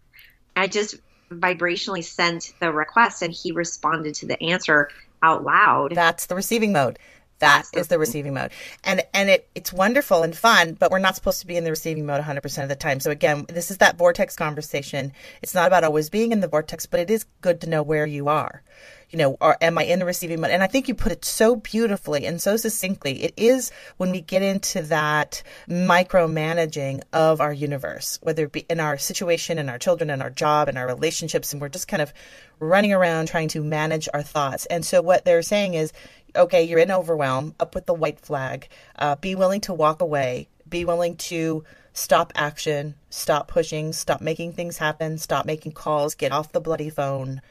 I 0.55 0.67
just 0.67 0.95
vibrationally 1.31 2.03
sent 2.03 2.53
the 2.59 2.71
request, 2.71 3.21
and 3.21 3.33
he 3.33 3.51
responded 3.51 4.15
to 4.15 4.25
the 4.25 4.41
answer 4.41 4.89
out 5.23 5.43
loud. 5.43 5.93
That's 5.95 6.27
the 6.27 6.35
receiving 6.35 6.71
mode. 6.71 6.99
That 7.39 7.65
is 7.73 7.87
the 7.87 7.99
receiving 7.99 8.33
mode. 8.33 8.51
And 8.83 9.03
and 9.13 9.29
it 9.29 9.49
it's 9.53 9.71
wonderful 9.71 10.23
and 10.23 10.35
fun, 10.35 10.73
but 10.73 10.91
we're 10.91 10.99
not 10.99 11.15
supposed 11.15 11.41
to 11.41 11.47
be 11.47 11.55
in 11.55 11.63
the 11.63 11.69
receiving 11.69 12.05
mode 12.05 12.23
100% 12.23 12.63
of 12.63 12.69
the 12.69 12.75
time. 12.75 12.99
So 12.99 13.11
again, 13.11 13.45
this 13.47 13.69
is 13.69 13.77
that 13.77 13.97
vortex 13.97 14.35
conversation. 14.35 15.13
It's 15.41 15.53
not 15.53 15.67
about 15.67 15.83
always 15.83 16.09
being 16.09 16.31
in 16.31 16.39
the 16.39 16.47
vortex, 16.47 16.85
but 16.85 16.99
it 16.99 17.09
is 17.11 17.25
good 17.41 17.61
to 17.61 17.69
know 17.69 17.83
where 17.83 18.05
you 18.05 18.27
are. 18.27 18.63
You 19.09 19.19
know, 19.19 19.37
or 19.39 19.55
am 19.61 19.77
I 19.77 19.83
in 19.83 19.99
the 19.99 20.05
receiving 20.05 20.41
mode? 20.41 20.51
And 20.51 20.61
I 20.61 20.67
think 20.67 20.89
you 20.89 20.93
put 20.93 21.13
it 21.13 21.23
so 21.23 21.55
beautifully 21.55 22.25
and 22.25 22.41
so 22.41 22.57
succinctly. 22.57 23.23
It 23.23 23.33
is 23.37 23.71
when 23.95 24.11
we 24.11 24.19
get 24.19 24.41
into 24.41 24.81
that 24.81 25.43
micromanaging 25.69 27.03
of 27.13 27.39
our 27.39 27.53
universe, 27.53 28.19
whether 28.21 28.43
it 28.43 28.51
be 28.51 28.65
in 28.69 28.81
our 28.81 28.97
situation, 28.97 29.59
in 29.59 29.69
our 29.69 29.79
children, 29.79 30.09
in 30.09 30.21
our 30.21 30.29
job, 30.29 30.67
in 30.67 30.75
our 30.75 30.85
relationships, 30.85 31.53
and 31.53 31.61
we're 31.61 31.69
just 31.69 31.87
kind 31.87 32.01
of 32.01 32.13
running 32.59 32.91
around 32.91 33.27
trying 33.27 33.47
to 33.49 33.63
manage 33.63 34.09
our 34.13 34.23
thoughts. 34.23 34.65
And 34.65 34.85
so 34.85 35.01
what 35.01 35.23
they're 35.23 35.41
saying 35.41 35.75
is 35.75 35.93
okay, 36.37 36.63
you're 36.63 36.79
in 36.79 36.91
overwhelm, 36.91 37.55
up 37.59 37.75
with 37.75 37.85
the 37.85 37.93
white 37.93 38.19
flag. 38.19 38.67
Uh, 38.95 39.15
be 39.15 39.35
willing 39.35 39.61
to 39.61 39.73
walk 39.73 40.01
away. 40.01 40.47
Be 40.67 40.85
willing 40.85 41.15
to 41.17 41.63
stop 41.93 42.31
action, 42.35 42.95
stop 43.09 43.47
pushing, 43.47 43.91
stop 43.91 44.21
making 44.21 44.53
things 44.53 44.77
happen, 44.77 45.17
stop 45.17 45.45
making 45.45 45.71
calls, 45.71 46.15
get 46.15 46.31
off 46.31 46.51
the 46.51 46.61
bloody 46.61 46.89
phone. 46.89 47.41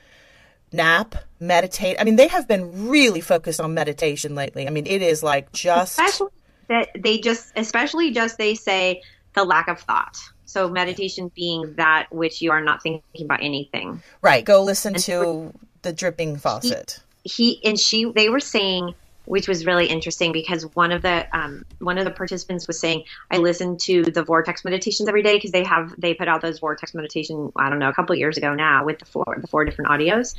Nap, 0.72 1.14
meditate. 1.40 1.96
I 1.98 2.04
mean, 2.04 2.16
they 2.16 2.28
have 2.28 2.46
been 2.46 2.88
really 2.88 3.20
focused 3.20 3.60
on 3.60 3.74
meditation 3.74 4.34
lately. 4.34 4.66
I 4.66 4.70
mean, 4.70 4.86
it 4.86 5.02
is 5.02 5.22
like 5.22 5.52
just 5.52 5.98
especially 5.98 6.28
that 6.68 6.88
they 6.98 7.18
just, 7.18 7.52
especially 7.56 8.10
just 8.10 8.36
they 8.38 8.54
say 8.54 9.02
the 9.34 9.44
lack 9.44 9.68
of 9.68 9.80
thought. 9.80 10.18
So 10.44 10.68
meditation 10.68 11.30
being 11.34 11.74
that 11.76 12.06
which 12.10 12.42
you 12.42 12.50
are 12.50 12.60
not 12.60 12.82
thinking 12.82 13.02
about 13.24 13.42
anything. 13.42 14.02
Right. 14.22 14.44
Go 14.44 14.62
listen 14.62 14.94
and 14.94 15.02
to 15.04 15.52
the 15.82 15.92
dripping 15.92 16.36
faucet 16.36 17.00
he 17.26 17.60
and 17.64 17.78
she 17.78 18.10
they 18.10 18.28
were 18.28 18.40
saying 18.40 18.94
which 19.26 19.48
was 19.48 19.66
really 19.66 19.86
interesting 19.86 20.32
because 20.32 20.64
one 20.74 20.92
of 20.92 21.02
the 21.02 21.26
um, 21.36 21.64
one 21.80 21.98
of 21.98 22.04
the 22.04 22.10
participants 22.10 22.66
was 22.66 22.78
saying 22.78 23.04
I 23.30 23.38
listen 23.38 23.76
to 23.78 24.04
the 24.04 24.22
vortex 24.22 24.64
meditations 24.64 25.08
every 25.08 25.22
day 25.22 25.34
because 25.34 25.50
they 25.50 25.64
have 25.64 25.94
they 25.98 26.14
put 26.14 26.28
out 26.28 26.40
those 26.40 26.60
vortex 26.60 26.94
meditation 26.94 27.52
I 27.56 27.68
don't 27.68 27.78
know 27.78 27.88
a 27.88 27.94
couple 27.94 28.14
years 28.14 28.38
ago 28.38 28.54
now 28.54 28.84
with 28.84 29.00
the 29.00 29.04
four 29.04 29.36
the 29.40 29.46
four 29.46 29.64
different 29.64 29.90
audios. 29.90 30.34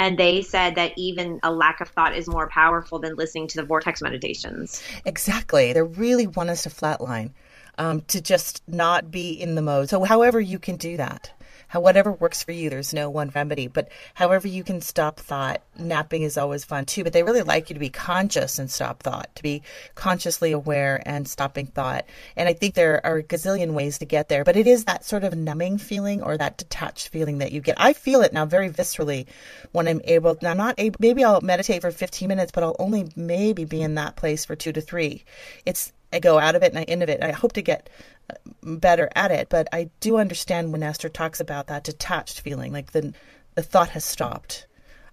And 0.00 0.16
they 0.16 0.42
said 0.42 0.76
that 0.76 0.92
even 0.96 1.40
a 1.42 1.52
lack 1.52 1.80
of 1.80 1.88
thought 1.88 2.16
is 2.16 2.28
more 2.28 2.48
powerful 2.48 3.00
than 3.00 3.16
listening 3.16 3.48
to 3.48 3.56
the 3.56 3.64
vortex 3.64 4.00
meditations. 4.00 4.80
Exactly. 5.04 5.72
They 5.72 5.82
really 5.82 6.28
want 6.28 6.50
us 6.50 6.62
to 6.62 6.68
flatline 6.68 7.32
um, 7.78 8.02
to 8.02 8.20
just 8.20 8.62
not 8.68 9.10
be 9.10 9.32
in 9.32 9.56
the 9.56 9.62
mode. 9.62 9.88
So 9.88 10.04
however 10.04 10.40
you 10.40 10.60
can 10.60 10.76
do 10.76 10.96
that 10.98 11.32
how 11.68 11.80
whatever 11.80 12.12
works 12.12 12.42
for 12.42 12.52
you. 12.52 12.68
There's 12.68 12.92
no 12.92 13.08
one 13.08 13.30
remedy, 13.34 13.66
but 13.68 13.88
however 14.14 14.48
you 14.48 14.64
can 14.64 14.80
stop 14.80 15.20
thought. 15.20 15.62
Napping 15.78 16.22
is 16.22 16.36
always 16.36 16.64
fun 16.64 16.84
too, 16.84 17.04
but 17.04 17.12
they 17.12 17.22
really 17.22 17.42
like 17.42 17.70
you 17.70 17.74
to 17.74 17.80
be 17.80 17.90
conscious 17.90 18.58
and 18.58 18.70
stop 18.70 19.02
thought, 19.02 19.34
to 19.36 19.42
be 19.42 19.62
consciously 19.94 20.52
aware 20.52 21.02
and 21.06 21.28
stopping 21.28 21.66
thought. 21.66 22.06
And 22.36 22.48
I 22.48 22.52
think 22.52 22.74
there 22.74 23.04
are 23.06 23.18
a 23.18 23.22
gazillion 23.22 23.72
ways 23.72 23.98
to 23.98 24.04
get 24.04 24.28
there, 24.28 24.44
but 24.44 24.56
it 24.56 24.66
is 24.66 24.84
that 24.84 25.04
sort 25.04 25.24
of 25.24 25.34
numbing 25.34 25.78
feeling 25.78 26.22
or 26.22 26.36
that 26.36 26.58
detached 26.58 27.08
feeling 27.08 27.38
that 27.38 27.52
you 27.52 27.60
get. 27.60 27.76
I 27.78 27.92
feel 27.92 28.22
it 28.22 28.32
now 28.32 28.46
very 28.46 28.70
viscerally 28.70 29.26
when 29.72 29.86
I'm 29.86 30.00
able. 30.04 30.36
I'm 30.42 30.56
not 30.56 30.74
able. 30.78 30.96
Maybe 31.00 31.24
I'll 31.24 31.40
meditate 31.40 31.82
for 31.82 31.90
15 31.90 32.28
minutes, 32.28 32.50
but 32.52 32.64
I'll 32.64 32.76
only 32.78 33.10
maybe 33.14 33.64
be 33.64 33.82
in 33.82 33.94
that 33.94 34.16
place 34.16 34.44
for 34.44 34.56
two 34.56 34.72
to 34.72 34.80
three. 34.80 35.24
It's 35.66 35.92
I 36.12 36.20
go 36.20 36.38
out 36.38 36.54
of 36.54 36.62
it 36.62 36.72
and 36.72 36.78
I 36.78 36.82
end 36.84 37.02
of 37.02 37.08
it. 37.08 37.22
I 37.22 37.32
hope 37.32 37.52
to 37.54 37.62
get 37.62 37.88
better 38.62 39.08
at 39.14 39.30
it, 39.30 39.48
but 39.48 39.68
I 39.72 39.90
do 40.00 40.16
understand 40.18 40.72
when 40.72 40.82
Esther 40.82 41.08
talks 41.08 41.40
about 41.40 41.66
that 41.68 41.84
detached 41.84 42.40
feeling, 42.40 42.72
like 42.72 42.92
the 42.92 43.12
the 43.54 43.62
thought 43.62 43.90
has 43.90 44.04
stopped. 44.04 44.66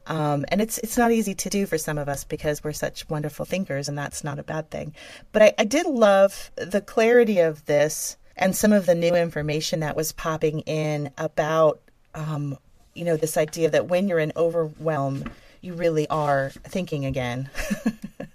Um, 0.07 0.45
and 0.49 0.61
it's 0.61 0.77
it's 0.79 0.97
not 0.97 1.11
easy 1.11 1.33
to 1.33 1.49
do 1.49 1.65
for 1.65 1.77
some 1.77 1.97
of 1.97 2.07
us 2.07 2.23
because 2.23 2.63
we're 2.63 2.73
such 2.73 3.09
wonderful 3.09 3.45
thinkers, 3.45 3.89
and 3.89 3.97
that's 3.97 4.23
not 4.23 4.39
a 4.39 4.43
bad 4.43 4.69
thing. 4.69 4.93
But 5.31 5.41
I, 5.41 5.53
I 5.57 5.63
did 5.65 5.87
love 5.87 6.51
the 6.55 6.81
clarity 6.81 7.39
of 7.39 7.65
this 7.65 8.17
and 8.37 8.55
some 8.55 8.71
of 8.71 8.85
the 8.85 8.95
new 8.95 9.15
information 9.15 9.79
that 9.79 9.95
was 9.95 10.11
popping 10.11 10.59
in 10.61 11.11
about 11.17 11.81
um, 12.13 12.57
you 12.93 13.03
know 13.03 13.17
this 13.17 13.37
idea 13.37 13.69
that 13.71 13.87
when 13.87 14.07
you're 14.07 14.19
in 14.19 14.31
overwhelm, 14.35 15.23
you 15.61 15.73
really 15.73 16.07
are 16.09 16.51
thinking 16.65 17.05
again. 17.05 17.49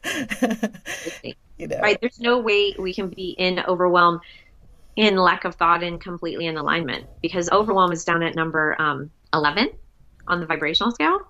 you 1.60 1.68
know? 1.68 1.78
Right. 1.80 2.00
There's 2.00 2.20
no 2.20 2.38
way 2.38 2.74
we 2.78 2.94
can 2.94 3.08
be 3.08 3.34
in 3.38 3.60
overwhelm 3.60 4.20
in 4.96 5.16
lack 5.16 5.44
of 5.44 5.54
thought 5.54 5.82
and 5.82 6.00
completely 6.00 6.46
in 6.46 6.56
alignment 6.56 7.06
because 7.22 7.50
overwhelm 7.50 7.92
is 7.92 8.04
down 8.04 8.22
at 8.22 8.34
number 8.34 8.80
um, 8.80 9.10
11 9.32 9.70
on 10.26 10.40
the 10.40 10.46
vibrational 10.46 10.90
scale 10.90 11.20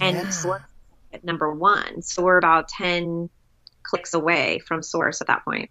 yeah. 0.00 0.06
and 0.06 0.62
at 1.12 1.22
number 1.24 1.52
one 1.52 2.00
so 2.00 2.22
we're 2.22 2.38
about 2.38 2.68
10 2.68 3.28
clicks 3.84 4.14
away 4.14 4.58
from 4.58 4.82
source 4.82 5.20
at 5.20 5.28
that 5.28 5.44
point 5.44 5.70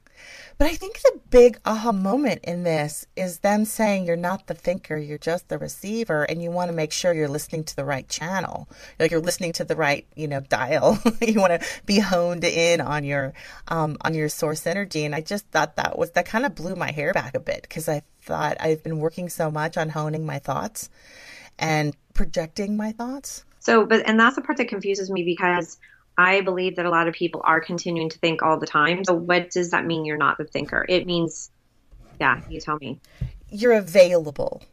but 0.58 0.67
I 0.67 0.76
think 0.76 1.02
the 1.02 1.19
big 1.30 1.60
aha 1.65 1.91
moment 1.91 2.41
in 2.43 2.63
this 2.63 3.08
is 3.15 3.39
them 3.39 3.65
saying 3.65 4.06
you're 4.06 4.15
not 4.15 4.47
the 4.47 4.54
thinker, 4.54 4.95
you're 4.95 5.17
just 5.17 5.49
the 5.49 5.58
receiver, 5.58 6.23
and 6.23 6.43
you 6.43 6.52
want 6.52 6.69
to 6.69 6.76
make 6.76 6.91
sure 6.91 7.13
you're 7.13 7.28
listening 7.28 7.63
to 7.65 7.76
the 7.76 7.86
right 7.86 8.08
channel. 8.08 8.69
Like 8.99 9.12
you're 9.12 9.19
listening 9.19 9.54
to 9.54 9.63
the 9.63 9.76
right, 9.76 10.06
you 10.15 10.28
know, 10.28 10.41
dial. 10.41 10.99
you 11.21 11.39
want 11.39 11.60
to 11.60 11.67
be 11.86 11.99
honed 11.99 12.43
in 12.43 12.82
on 12.82 13.04
your 13.04 13.34
um, 13.67 13.97
on 14.02 14.13
your 14.13 14.30
source 14.30 14.67
energy. 14.67 15.06
And 15.06 15.15
I 15.15 15.21
just 15.21 15.47
thought 15.47 15.76
that 15.78 15.97
was 15.97 16.12
that 16.12 16.26
kind 16.26 16.45
of 16.45 16.56
blew 16.56 16.76
my 16.76 16.91
hair 16.91 17.13
back 17.13 17.36
a 17.36 17.39
bit 17.39 17.63
because 17.63 17.89
I 17.89 18.04
thought 18.21 18.58
I've 18.60 18.84
been 18.84 18.99
working 18.99 19.30
so 19.30 19.49
much 19.49 19.76
on 19.76 19.89
honing 19.89 20.26
my 20.26 20.39
thoughts 20.39 20.89
and 21.58 21.95
projecting 22.13 22.78
my 22.78 22.91
thoughts. 22.91 23.43
So, 23.60 23.86
but 23.86 24.08
and 24.08 24.19
that's 24.19 24.36
the 24.36 24.41
part 24.41 24.58
that 24.58 24.67
confuses 24.67 25.10
me 25.10 25.23
because 25.23 25.80
I 26.17 26.41
believe 26.41 26.76
that 26.76 26.86
a 26.86 26.89
lot 26.89 27.08
of 27.08 27.13
people 27.13 27.41
are 27.43 27.60
continuing 27.60 28.10
to 28.10 28.19
think 28.19 28.41
all 28.43 28.60
the 28.60 28.67
time. 28.67 29.04
So, 29.04 29.13
what 29.13 29.49
does 29.49 29.71
that 29.71 29.86
mean 29.86 30.06
you're 30.06 30.17
not 30.17 30.38
the 30.38 30.45
thinker? 30.45 30.86
It 30.88 31.06
means, 31.08 31.49
yeah, 32.19 32.41
you 32.49 32.60
tell 32.60 32.78
me. 32.78 32.99
You're 33.49 33.73
available. 33.73 34.63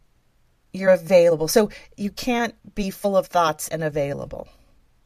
You're 0.73 0.91
available. 0.91 1.49
So, 1.49 1.71
you 1.97 2.11
can't 2.11 2.55
be 2.75 2.91
full 2.91 3.17
of 3.17 3.27
thoughts 3.27 3.69
and 3.69 3.83
available, 3.83 4.49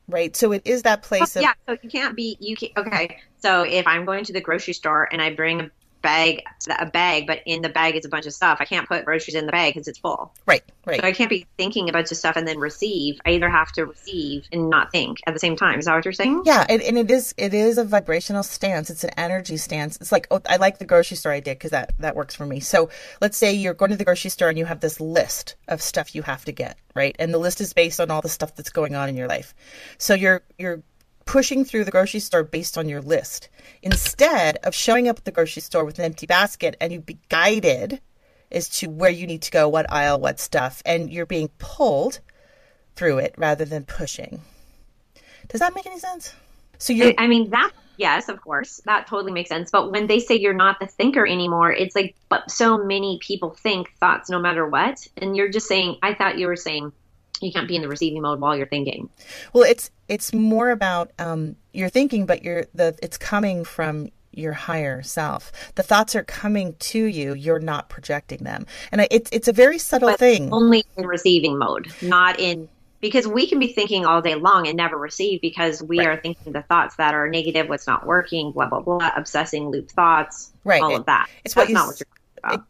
right? 0.08 0.34
So, 0.34 0.52
it 0.52 0.62
is 0.64 0.82
that 0.82 1.00
oh, 1.04 1.08
place 1.08 1.36
oh, 1.36 1.40
of. 1.40 1.42
Yeah, 1.44 1.52
so 1.66 1.76
you 1.82 1.88
can't 1.88 2.16
be, 2.16 2.36
you 2.40 2.56
can't. 2.56 2.72
okay. 2.76 3.18
So, 3.38 3.62
if 3.62 3.86
I'm 3.86 4.04
going 4.04 4.24
to 4.24 4.32
the 4.32 4.40
grocery 4.40 4.74
store 4.74 5.08
and 5.12 5.22
I 5.22 5.34
bring 5.34 5.60
a 5.60 5.70
bag 6.04 6.44
a 6.78 6.86
bag, 6.86 7.26
but 7.26 7.40
in 7.46 7.62
the 7.62 7.68
bag 7.68 7.96
is 7.96 8.04
a 8.04 8.08
bunch 8.08 8.26
of 8.26 8.34
stuff. 8.34 8.58
I 8.60 8.66
can't 8.66 8.86
put 8.86 9.04
groceries 9.04 9.34
in 9.34 9.46
the 9.46 9.52
bag 9.52 9.74
because 9.74 9.88
it's 9.88 9.98
full. 9.98 10.32
Right, 10.46 10.62
right. 10.86 11.00
So 11.00 11.06
I 11.06 11.12
can't 11.12 11.30
be 11.30 11.46
thinking 11.56 11.88
a 11.88 11.92
bunch 11.92 12.12
of 12.12 12.18
stuff 12.18 12.36
and 12.36 12.46
then 12.46 12.58
receive. 12.58 13.20
I 13.26 13.30
either 13.30 13.48
have 13.48 13.72
to 13.72 13.86
receive 13.86 14.46
and 14.52 14.70
not 14.70 14.92
think 14.92 15.18
at 15.26 15.32
the 15.32 15.40
same 15.40 15.56
time. 15.56 15.78
Is 15.78 15.86
that 15.86 15.94
what 15.94 16.04
you're 16.04 16.12
saying? 16.12 16.42
Yeah, 16.44 16.64
and, 16.68 16.82
and 16.82 16.98
it 16.98 17.10
is 17.10 17.34
it 17.36 17.54
is 17.54 17.78
a 17.78 17.84
vibrational 17.84 18.42
stance. 18.42 18.90
It's 18.90 19.02
an 19.02 19.10
energy 19.16 19.56
stance. 19.56 19.96
It's 19.96 20.12
like 20.12 20.28
oh, 20.30 20.42
I 20.48 20.56
like 20.56 20.78
the 20.78 20.84
grocery 20.84 21.16
store 21.16 21.32
idea 21.32 21.54
because 21.54 21.70
that 21.70 21.94
that 21.98 22.14
works 22.14 22.34
for 22.34 22.46
me. 22.46 22.60
So 22.60 22.90
let's 23.20 23.36
say 23.36 23.54
you're 23.54 23.74
going 23.74 23.90
to 23.90 23.96
the 23.96 24.04
grocery 24.04 24.30
store 24.30 24.50
and 24.50 24.58
you 24.58 24.66
have 24.66 24.80
this 24.80 25.00
list 25.00 25.56
of 25.66 25.80
stuff 25.80 26.14
you 26.14 26.22
have 26.22 26.44
to 26.44 26.52
get, 26.52 26.76
right? 26.94 27.16
And 27.18 27.32
the 27.32 27.38
list 27.38 27.60
is 27.62 27.72
based 27.72 28.00
on 28.00 28.10
all 28.10 28.20
the 28.20 28.28
stuff 28.28 28.54
that's 28.54 28.70
going 28.70 28.94
on 28.94 29.08
in 29.08 29.16
your 29.16 29.28
life. 29.28 29.54
So 29.98 30.14
you're 30.14 30.42
you're 30.58 30.82
pushing 31.24 31.64
through 31.64 31.84
the 31.84 31.90
grocery 31.90 32.20
store 32.20 32.42
based 32.42 32.76
on 32.76 32.88
your 32.88 33.00
list 33.00 33.48
instead 33.82 34.58
of 34.58 34.74
showing 34.74 35.08
up 35.08 35.18
at 35.18 35.24
the 35.24 35.30
grocery 35.30 35.62
store 35.62 35.84
with 35.84 35.98
an 35.98 36.04
empty 36.04 36.26
basket 36.26 36.76
and 36.80 36.92
you 36.92 37.00
be 37.00 37.18
guided 37.28 38.00
as 38.50 38.68
to 38.68 38.88
where 38.88 39.10
you 39.10 39.26
need 39.26 39.42
to 39.42 39.50
go, 39.50 39.68
what 39.68 39.90
aisle, 39.92 40.20
what 40.20 40.38
stuff, 40.38 40.82
and 40.87 41.12
you're 41.12 41.26
being 41.26 41.48
pulled 41.58 42.20
through 42.94 43.18
it 43.18 43.34
rather 43.37 43.64
than 43.64 43.84
pushing. 43.84 44.40
Does 45.48 45.60
that 45.60 45.74
make 45.74 45.87
any 45.87 45.98
sense? 45.98 46.32
So 46.78 46.92
you 46.92 47.14
I 47.18 47.26
mean 47.26 47.50
that 47.50 47.72
yes, 47.96 48.28
of 48.28 48.40
course. 48.40 48.80
That 48.84 49.06
totally 49.06 49.32
makes 49.32 49.48
sense. 49.48 49.70
But 49.70 49.90
when 49.90 50.06
they 50.06 50.18
say 50.20 50.37
you're 50.37 50.52
not 50.52 50.80
the 50.80 50.87
thinker 50.87 51.26
anymore, 51.26 51.72
it's 51.72 51.94
like 51.94 52.14
but 52.28 52.50
so 52.50 52.78
many 52.78 53.18
people 53.20 53.50
think 53.50 53.92
thoughts 53.98 54.30
no 54.30 54.38
matter 54.38 54.66
what. 54.66 55.06
And 55.16 55.37
you're 55.37 55.50
just 55.50 55.66
saying 55.66 55.98
I 56.02 56.14
thought 56.14 56.38
you 56.38 56.46
were 56.46 56.56
saying 56.56 56.92
you 57.44 57.52
can't 57.52 57.68
be 57.68 57.76
in 57.76 57.83
the 57.83 57.88
receiving 57.88 58.22
mode 58.22 58.40
while 58.40 58.57
you're 58.57 58.66
thinking. 58.66 59.09
Well, 59.52 59.64
it's 59.64 59.90
it's 60.09 60.33
more 60.33 60.70
about 60.70 61.12
um, 61.18 61.57
you're 61.72 61.88
thinking, 61.88 62.26
but 62.26 62.42
you're 62.42 62.66
the 62.74 62.96
it's 63.02 63.16
coming 63.16 63.64
from 63.64 64.11
your 64.33 64.52
higher 64.52 65.02
self. 65.02 65.52
The 65.76 65.83
thoughts 65.83 66.14
are 66.16 66.24
coming 66.24 66.74
to 66.74 67.04
you. 67.04 67.35
You're 67.35 67.61
not 67.61 67.88
projecting 67.88 68.44
them, 68.44 68.66
and 68.90 69.07
it's 69.11 69.30
it's 69.33 69.48
a 69.48 69.52
very 69.52 69.78
subtle 69.78 70.11
but 70.11 70.18
thing. 70.18 70.52
Only 70.52 70.85
in 70.96 71.07
receiving 71.07 71.59
mode, 71.59 71.92
not 72.02 72.40
in 72.40 72.68
because 73.00 73.28
we 73.28 73.46
can 73.46 73.59
be 73.59 73.68
thinking 73.68 74.07
all 74.07 74.22
day 74.22 74.35
long 74.35 74.66
and 74.66 74.78
never 74.78 74.96
receive 74.96 75.42
because 75.42 75.83
we 75.83 75.98
right. 75.98 76.09
are 76.09 76.16
thinking 76.16 76.54
the 76.54 76.62
thoughts 76.62 76.96
that 76.96 77.12
are 77.12 77.28
negative, 77.28 77.68
what's 77.68 77.87
not 77.87 78.07
working, 78.07 78.50
blah 78.52 78.66
blah 78.66 78.80
blah, 78.80 79.11
obsessing 79.14 79.68
loop 79.68 79.90
thoughts, 79.90 80.52
right? 80.64 80.83
All 80.83 80.96
of 80.96 81.07
that. 81.07 81.28
It's 81.44 81.54
That's 81.54 81.64
what 81.64 81.68
you, 81.68 81.74
not 81.74 81.87
what 81.88 82.00
you're 82.00 82.07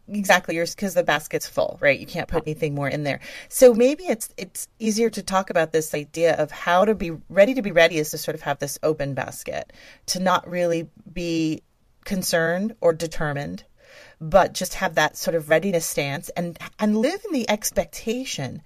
exactly 0.07 0.55
yours 0.55 0.75
because 0.75 0.93
the 0.93 1.03
basket's 1.03 1.47
full 1.47 1.77
right? 1.81 1.99
You 1.99 2.05
can't 2.05 2.27
put 2.27 2.43
anything 2.45 2.75
more 2.75 2.87
in 2.87 3.03
there. 3.03 3.19
So 3.49 3.73
maybe 3.73 4.05
it's 4.05 4.29
it's 4.37 4.67
easier 4.79 5.09
to 5.09 5.23
talk 5.23 5.49
about 5.49 5.71
this 5.71 5.93
idea 5.93 6.35
of 6.35 6.51
how 6.51 6.85
to 6.85 6.95
be 6.95 7.11
ready 7.29 7.53
to 7.53 7.61
be 7.61 7.71
ready 7.71 7.97
is 7.97 8.11
to 8.11 8.17
sort 8.17 8.35
of 8.35 8.41
have 8.41 8.59
this 8.59 8.79
open 8.83 9.13
basket 9.13 9.73
to 10.07 10.19
not 10.19 10.49
really 10.49 10.89
be 11.11 11.61
concerned 12.03 12.75
or 12.81 12.93
determined 12.93 13.63
but 14.21 14.53
just 14.53 14.75
have 14.75 14.95
that 14.95 15.17
sort 15.17 15.35
of 15.35 15.49
readiness 15.49 15.85
stance 15.85 16.29
and 16.29 16.57
and 16.79 16.97
live 16.97 17.21
in 17.25 17.33
the 17.33 17.49
expectation 17.49 18.61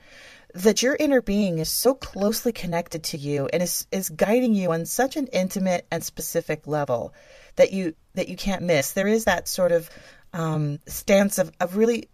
that 0.54 0.82
your 0.82 0.96
inner 1.00 1.22
being 1.22 1.60
is 1.60 1.70
so 1.70 1.94
closely 1.94 2.52
connected 2.52 3.04
to 3.04 3.18
you 3.18 3.48
and 3.54 3.62
is, 3.62 3.86
is 3.92 4.10
guiding 4.10 4.56
you 4.56 4.72
on 4.72 4.86
such 4.86 5.16
an 5.16 5.28
intimate 5.28 5.86
and 5.92 6.04
specific 6.04 6.66
level 6.66 7.14
that 7.56 7.72
you 7.72 7.94
that 8.16 8.30
you 8.30 8.36
can't 8.36 8.64
miss. 8.64 8.94
There 8.94 9.08
is 9.08 9.26
that 9.26 9.48
sort 9.48 9.72
of 9.72 9.90
um, 10.34 10.80
stance 10.86 11.38
of, 11.38 11.52
of 11.60 11.76
really 11.78 12.10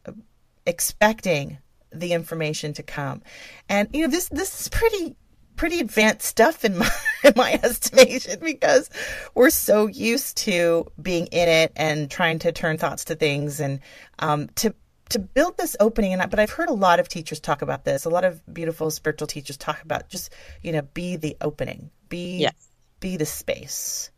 expecting 0.65 1.58
the 1.91 2.13
information 2.13 2.73
to 2.73 2.84
come. 2.84 3.21
And 3.69 3.89
you 3.93 4.01
know 4.01 4.08
this 4.08 4.30
this 4.30 4.62
is 4.62 4.69
pretty 4.69 5.15
pretty 5.56 5.80
advanced 5.80 6.25
stuff 6.25 6.65
in 6.65 6.78
my 6.78 6.89
in 7.23 7.34
my 7.36 7.54
estimation 7.63 8.39
because 8.41 8.89
we're 9.34 9.49
so 9.49 9.88
used 9.88 10.38
to 10.38 10.86
being 11.01 11.28
in 11.28 11.49
it 11.49 11.71
and 11.75 12.10
trying 12.12 12.39
to 12.39 12.51
turn 12.51 12.78
thoughts 12.78 13.06
to 13.06 13.15
things 13.15 13.60
and 13.60 13.80
um, 14.19 14.49
to 14.56 14.73
to 15.10 15.19
build 15.19 15.58
this 15.58 15.78
opening 15.80 16.13
and 16.13 16.30
but 16.30 16.39
I've 16.39 16.51
heard 16.51 16.69
a 16.69 16.73
lot 16.73 16.99
of 16.99 17.08
teachers 17.08 17.39
talk 17.39 17.62
about 17.62 17.86
this. 17.86 18.06
A 18.06 18.10
lot 18.10 18.25
of 18.25 18.41
beautiful 18.51 18.89
spiritual 18.91 19.28
teachers 19.28 19.58
talk 19.58 19.82
about 19.84 20.10
just 20.10 20.34
you 20.62 20.71
know 20.71 20.82
be 20.82 21.15
the 21.15 21.38
opening, 21.41 21.91
be 22.10 22.39
yes. 22.39 22.69
be 22.99 23.17
the 23.17 23.25
space. 23.25 24.10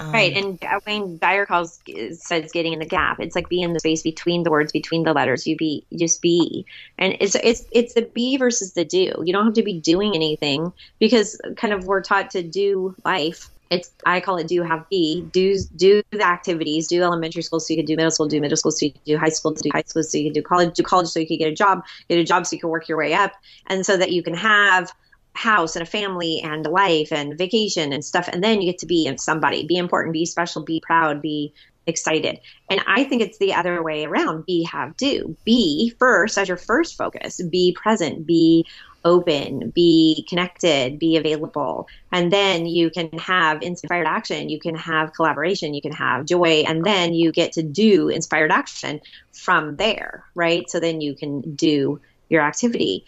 Um, 0.00 0.10
right, 0.12 0.36
and 0.36 0.58
Wayne 0.86 1.18
Dyer 1.18 1.46
calls 1.46 1.80
says 2.12 2.50
getting 2.52 2.72
in 2.72 2.80
the 2.80 2.86
gap. 2.86 3.20
It's 3.20 3.36
like 3.36 3.48
being 3.48 3.62
in 3.62 3.72
the 3.72 3.80
space 3.80 4.02
between 4.02 4.42
the 4.42 4.50
words, 4.50 4.72
between 4.72 5.04
the 5.04 5.12
letters. 5.12 5.46
You 5.46 5.56
be, 5.56 5.86
you 5.90 5.98
just 5.98 6.20
be, 6.20 6.66
and 6.98 7.16
it's 7.20 7.36
it's 7.36 7.64
it's 7.70 7.94
the 7.94 8.02
be 8.02 8.36
versus 8.36 8.72
the 8.72 8.84
do. 8.84 9.14
You 9.24 9.32
don't 9.32 9.44
have 9.44 9.54
to 9.54 9.62
be 9.62 9.80
doing 9.80 10.14
anything 10.14 10.72
because 10.98 11.40
kind 11.56 11.72
of 11.72 11.84
we're 11.84 12.02
taught 12.02 12.30
to 12.30 12.42
do 12.42 12.96
life. 13.04 13.50
It's 13.70 13.90
I 14.04 14.20
call 14.20 14.36
it 14.36 14.48
do 14.48 14.62
have 14.62 14.88
be 14.88 15.22
do 15.32 15.56
do 15.76 16.02
the 16.10 16.26
activities. 16.26 16.88
Do 16.88 17.02
elementary 17.02 17.42
school 17.42 17.60
so 17.60 17.72
you 17.72 17.78
can 17.78 17.86
do 17.86 17.96
middle 17.96 18.10
school. 18.10 18.26
Do 18.26 18.40
middle 18.40 18.56
school 18.56 18.72
so 18.72 18.86
you 18.86 18.92
can 18.92 19.02
do 19.06 19.16
high 19.16 19.30
school. 19.30 19.52
Do 19.52 19.70
high 19.72 19.84
school 19.86 20.02
so 20.02 20.18
you 20.18 20.24
can 20.24 20.32
do 20.32 20.42
college. 20.42 20.74
Do 20.74 20.82
college 20.82 21.08
so 21.08 21.20
you 21.20 21.26
can 21.26 21.38
get 21.38 21.48
a 21.48 21.54
job. 21.54 21.82
Get 22.08 22.18
a 22.18 22.24
job 22.24 22.46
so 22.46 22.56
you 22.56 22.60
can 22.60 22.70
work 22.70 22.88
your 22.88 22.98
way 22.98 23.14
up, 23.14 23.32
and 23.68 23.86
so 23.86 23.96
that 23.96 24.10
you 24.12 24.22
can 24.22 24.34
have 24.34 24.92
house 25.34 25.76
and 25.76 25.82
a 25.82 25.86
family 25.86 26.40
and 26.42 26.66
a 26.66 26.70
life 26.70 27.12
and 27.12 27.36
vacation 27.36 27.92
and 27.92 28.04
stuff. 28.04 28.28
And 28.32 28.42
then 28.42 28.62
you 28.62 28.70
get 28.70 28.78
to 28.78 28.86
be 28.86 29.12
somebody 29.18 29.66
be 29.66 29.76
important 29.76 30.12
be 30.12 30.26
special 30.26 30.62
be 30.62 30.80
proud 30.80 31.20
be 31.20 31.52
excited. 31.86 32.40
And 32.70 32.80
i 32.86 33.04
think 33.04 33.20
it's 33.20 33.38
the 33.38 33.54
other 33.54 33.82
way 33.82 34.04
around. 34.04 34.46
Be 34.46 34.64
have 34.64 34.96
do. 34.96 35.36
Be 35.44 35.92
first 35.98 36.38
as 36.38 36.48
your 36.48 36.56
first 36.56 36.96
focus. 36.96 37.42
Be 37.42 37.76
present 37.80 38.26
be 38.26 38.66
open 39.06 39.68
be 39.68 40.24
connected 40.30 40.98
be 40.98 41.18
available. 41.18 41.88
And 42.10 42.32
then 42.32 42.64
you 42.64 42.88
can 42.90 43.10
have 43.18 43.60
inspired 43.60 44.06
action. 44.06 44.48
You 44.48 44.58
can 44.58 44.76
have 44.76 45.12
collaboration. 45.12 45.74
You 45.74 45.82
can 45.82 45.92
have 45.92 46.24
joy. 46.24 46.64
And 46.66 46.84
then 46.84 47.12
you 47.12 47.32
get 47.32 47.52
to 47.52 47.62
do 47.62 48.08
inspired 48.08 48.50
action 48.50 49.00
from 49.32 49.76
there 49.76 50.24
right? 50.34 50.68
So 50.70 50.80
then 50.80 51.00
you 51.00 51.14
can 51.14 51.54
do 51.54 52.00
your 52.28 52.42
activity 52.42 53.04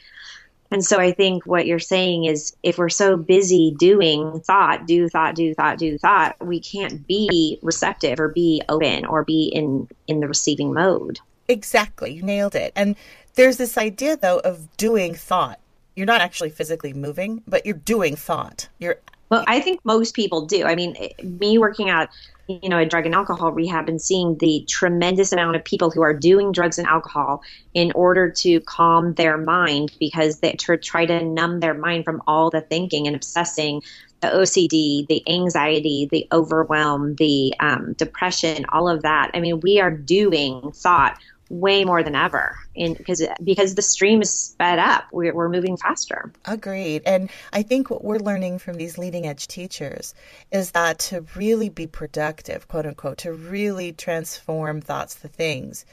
and 0.70 0.84
so 0.84 0.98
I 0.98 1.12
think 1.12 1.46
what 1.46 1.66
you're 1.66 1.78
saying 1.78 2.24
is 2.24 2.56
if 2.62 2.78
we're 2.78 2.88
so 2.88 3.16
busy 3.16 3.74
doing 3.78 4.40
thought, 4.40 4.86
do 4.86 5.08
thought, 5.08 5.34
do 5.34 5.54
thought, 5.54 5.78
do 5.78 5.96
thought, 5.98 6.36
we 6.44 6.60
can't 6.60 7.06
be 7.06 7.58
receptive 7.62 8.18
or 8.18 8.28
be 8.28 8.62
open 8.68 9.04
or 9.06 9.24
be 9.24 9.46
in 9.46 9.88
in 10.06 10.20
the 10.20 10.28
receiving 10.28 10.72
mode. 10.72 11.20
Exactly. 11.48 12.12
You 12.12 12.22
nailed 12.22 12.54
it. 12.54 12.72
And 12.74 12.96
there's 13.34 13.56
this 13.56 13.78
idea 13.78 14.16
though 14.16 14.40
of 14.40 14.76
doing 14.76 15.14
thought. 15.14 15.60
You're 15.94 16.06
not 16.06 16.20
actually 16.20 16.50
physically 16.50 16.92
moving, 16.92 17.42
but 17.46 17.64
you're 17.64 17.76
doing 17.76 18.16
thought. 18.16 18.68
You're 18.78 18.96
well, 19.30 19.44
I 19.46 19.60
think 19.60 19.80
most 19.84 20.14
people 20.14 20.46
do. 20.46 20.64
I 20.64 20.74
mean, 20.74 20.96
me 21.22 21.58
working 21.58 21.88
at 21.88 22.10
you 22.48 22.68
know, 22.68 22.78
a 22.78 22.86
drug 22.86 23.06
and 23.06 23.14
alcohol 23.14 23.52
rehab 23.52 23.88
and 23.88 24.00
seeing 24.00 24.36
the 24.38 24.64
tremendous 24.68 25.32
amount 25.32 25.56
of 25.56 25.64
people 25.64 25.90
who 25.90 26.02
are 26.02 26.14
doing 26.14 26.52
drugs 26.52 26.78
and 26.78 26.86
alcohol 26.86 27.42
in 27.74 27.90
order 27.92 28.30
to 28.30 28.60
calm 28.60 29.14
their 29.14 29.36
mind 29.36 29.92
because 29.98 30.38
they 30.40 30.52
to 30.52 30.76
try 30.76 31.06
to 31.06 31.24
numb 31.24 31.60
their 31.60 31.74
mind 31.74 32.04
from 32.04 32.22
all 32.26 32.50
the 32.50 32.60
thinking 32.60 33.06
and 33.06 33.16
obsessing, 33.16 33.82
the 34.20 34.28
OCD, 34.28 35.06
the 35.08 35.22
anxiety, 35.28 36.08
the 36.10 36.26
overwhelm, 36.32 37.16
the 37.16 37.52
um, 37.60 37.94
depression, 37.94 38.64
all 38.70 38.88
of 38.88 39.02
that. 39.02 39.30
I 39.34 39.40
mean, 39.40 39.60
we 39.60 39.80
are 39.80 39.90
doing 39.90 40.72
thought 40.72 41.18
way 41.48 41.84
more 41.84 42.02
than 42.02 42.14
ever 42.14 42.56
in 42.74 42.94
because 42.94 43.26
because 43.42 43.74
the 43.74 43.82
stream 43.82 44.22
is 44.22 44.32
sped 44.32 44.78
up. 44.78 45.04
We're, 45.12 45.34
we're 45.34 45.48
moving 45.48 45.76
faster. 45.76 46.32
Agreed. 46.44 47.02
And 47.06 47.30
i 47.52 47.62
think 47.62 47.90
what 47.90 48.04
we're 48.04 48.18
learning 48.18 48.58
from 48.58 48.76
these 48.76 48.98
leading 48.98 49.26
edge 49.26 49.46
teachers 49.46 50.14
is 50.52 50.72
that 50.72 50.98
to 50.98 51.24
really 51.34 51.68
be 51.68 51.86
productive 51.86 52.68
quote 52.68 52.86
unquote 52.86 53.18
to 53.18 53.32
really 53.32 53.92
transform 53.92 54.80
thoughts 54.80 55.14
to 55.16 55.28
things 55.28 55.84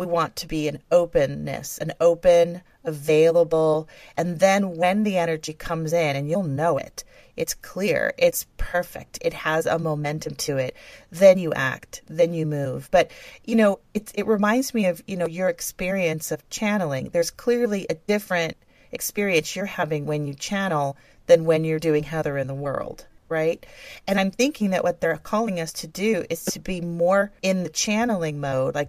we 0.00 0.06
want 0.06 0.34
to 0.34 0.48
be 0.48 0.66
an 0.66 0.78
openness 0.90 1.78
an 1.78 1.92
open 2.00 2.62
available 2.84 3.88
and 4.16 4.40
then 4.40 4.76
when 4.76 5.02
the 5.04 5.18
energy 5.18 5.52
comes 5.52 5.92
in 5.92 6.16
and 6.16 6.28
you'll 6.28 6.42
know 6.42 6.78
it 6.78 7.04
it's 7.40 7.54
clear, 7.54 8.12
it's 8.18 8.44
perfect, 8.58 9.18
it 9.22 9.32
has 9.32 9.64
a 9.64 9.78
momentum 9.78 10.34
to 10.34 10.58
it. 10.58 10.76
Then 11.10 11.38
you 11.38 11.54
act, 11.54 12.02
then 12.06 12.34
you 12.34 12.44
move. 12.44 12.90
But, 12.90 13.10
you 13.44 13.56
know, 13.56 13.78
it, 13.94 14.12
it 14.14 14.26
reminds 14.26 14.74
me 14.74 14.84
of, 14.84 15.02
you 15.06 15.16
know, 15.16 15.26
your 15.26 15.48
experience 15.48 16.32
of 16.32 16.46
channeling. 16.50 17.08
There's 17.08 17.30
clearly 17.30 17.86
a 17.88 17.94
different 17.94 18.58
experience 18.92 19.56
you're 19.56 19.64
having 19.64 20.04
when 20.04 20.26
you 20.26 20.34
channel 20.34 20.98
than 21.28 21.46
when 21.46 21.64
you're 21.64 21.78
doing 21.78 22.02
Heather 22.02 22.36
in 22.36 22.46
the 22.46 22.54
world 22.54 23.06
right? 23.30 23.64
And 24.08 24.18
I'm 24.18 24.32
thinking 24.32 24.70
that 24.70 24.82
what 24.82 25.00
they're 25.00 25.16
calling 25.16 25.60
us 25.60 25.72
to 25.74 25.86
do 25.86 26.24
is 26.28 26.44
to 26.46 26.58
be 26.58 26.80
more 26.80 27.30
in 27.42 27.62
the 27.62 27.68
channeling 27.68 28.40
mode, 28.40 28.74
like 28.74 28.88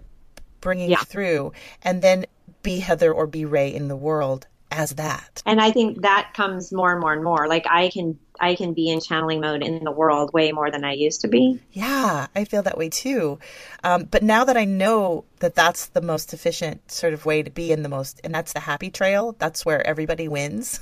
bringing 0.62 0.90
yeah. 0.90 1.00
through, 1.00 1.52
and 1.82 2.00
then 2.00 2.24
be 2.62 2.78
Heather 2.78 3.12
or 3.12 3.26
be 3.26 3.44
Rae 3.44 3.68
in 3.68 3.88
the 3.88 3.96
world 3.96 4.46
as 4.72 4.92
that. 4.92 5.42
And 5.44 5.60
I 5.60 5.70
think 5.70 6.00
that 6.00 6.32
comes 6.34 6.72
more 6.72 6.90
and 6.90 7.00
more 7.00 7.12
and 7.12 7.22
more. 7.22 7.46
Like 7.46 7.66
I 7.68 7.90
can 7.90 8.18
I 8.40 8.56
can 8.56 8.72
be 8.72 8.88
in 8.88 9.00
channeling 9.00 9.40
mode 9.40 9.62
in 9.62 9.84
the 9.84 9.92
world 9.92 10.32
way 10.32 10.50
more 10.50 10.70
than 10.70 10.84
I 10.84 10.94
used 10.94 11.20
to 11.20 11.28
be. 11.28 11.60
Yeah, 11.72 12.26
I 12.34 12.44
feel 12.44 12.62
that 12.62 12.78
way 12.78 12.88
too. 12.88 13.38
Um, 13.84 14.04
but 14.04 14.22
now 14.22 14.44
that 14.44 14.56
I 14.56 14.64
know 14.64 15.24
that 15.40 15.54
that's 15.54 15.86
the 15.86 16.00
most 16.00 16.32
efficient 16.32 16.90
sort 16.90 17.12
of 17.12 17.26
way 17.26 17.42
to 17.42 17.50
be 17.50 17.70
in 17.70 17.82
the 17.82 17.88
most, 17.88 18.20
and 18.24 18.34
that's 18.34 18.54
the 18.54 18.60
happy 18.60 18.90
trail. 18.90 19.36
That's 19.38 19.64
where 19.64 19.86
everybody 19.86 20.26
wins. 20.26 20.80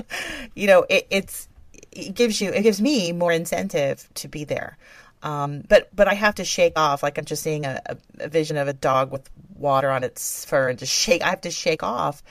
you 0.54 0.66
know, 0.66 0.86
it, 0.88 1.06
it's 1.10 1.48
it 1.92 2.14
gives 2.14 2.40
you 2.40 2.50
it 2.50 2.62
gives 2.62 2.80
me 2.80 3.12
more 3.12 3.32
incentive 3.32 4.08
to 4.14 4.28
be 4.28 4.44
there. 4.44 4.78
Um, 5.22 5.62
but 5.68 5.88
but 5.94 6.08
I 6.08 6.14
have 6.14 6.36
to 6.36 6.44
shake 6.44 6.78
off 6.78 7.02
like 7.02 7.18
I'm 7.18 7.24
just 7.24 7.42
seeing 7.42 7.64
a, 7.64 7.80
a, 8.20 8.28
vision 8.28 8.56
of 8.56 8.68
a 8.68 8.72
dog 8.72 9.10
with 9.10 9.28
water 9.54 9.90
on 9.90 10.04
its 10.04 10.44
fur 10.44 10.68
and 10.68 10.78
just 10.78 10.92
shake. 10.92 11.22
I 11.22 11.30
have 11.30 11.40
to 11.42 11.50
shake 11.50 11.82
off 11.82 12.22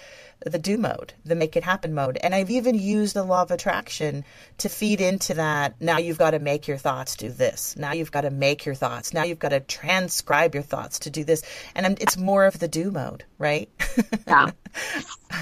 the 0.46 0.60
do 0.60 0.78
mode, 0.78 1.14
the 1.26 1.36
make 1.36 1.56
it 1.56 1.64
happen 1.64 1.94
mode. 1.94 2.18
And 2.22 2.36
I've 2.36 2.52
even 2.52 2.76
used 2.76 3.16
the 3.16 3.24
law 3.24 3.42
of 3.42 3.52
attraction 3.52 4.24
to 4.60 4.70
feed 4.70 5.02
into 5.02 5.36
that. 5.36 5.76
Now 5.80 5.98
you've 5.98 6.18
got 6.18 6.32
to 6.32 6.40
make 6.40 6.68
your 6.68 6.78
thoughts 6.78 7.16
do 7.16 7.30
this. 7.30 7.76
Now 7.78 7.94
you've 7.94 8.12
got 8.12 8.22
to 8.22 8.30
make 8.30 8.66
your 8.66 8.76
thoughts. 8.76 9.14
Now 9.14 9.24
you've 9.24 9.40
got 9.40 9.50
to 9.50 9.60
transcribe 9.60 10.54
your 10.54 10.64
thoughts 10.64 11.00
to 11.00 11.10
do 11.10 11.24
this. 11.24 11.42
And 11.74 12.00
it's 12.00 12.18
more 12.18 12.46
of 12.46 12.60
the 12.60 12.68
do 12.68 12.92
mode, 12.92 13.24
right? 13.38 13.70
yeah. 14.28 14.52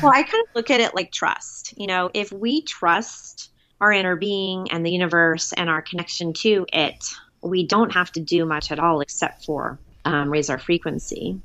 Well, 0.01 0.13
I 0.13 0.23
kind 0.23 0.43
of 0.47 0.55
look 0.55 0.71
at 0.71 0.79
it 0.79 0.95
like 0.95 1.11
trust. 1.11 1.73
You 1.77 1.87
know, 1.87 2.09
if 2.13 2.31
we 2.31 2.61
trust 2.61 3.51
our 3.81 3.91
inner 3.91 4.15
being 4.15 4.71
and 4.71 4.85
the 4.85 4.91
universe 4.91 5.51
and 5.51 5.69
our 5.69 5.81
connection 5.81 6.33
to 6.33 6.65
it, 6.71 7.13
we 7.43 7.65
don't 7.65 7.91
have 7.91 8.11
to 8.13 8.19
do 8.19 8.45
much 8.45 8.71
at 8.71 8.79
all 8.79 9.01
except 9.01 9.45
for 9.45 9.79
um, 10.05 10.29
raise 10.29 10.49
our 10.49 10.57
frequency. 10.57 11.39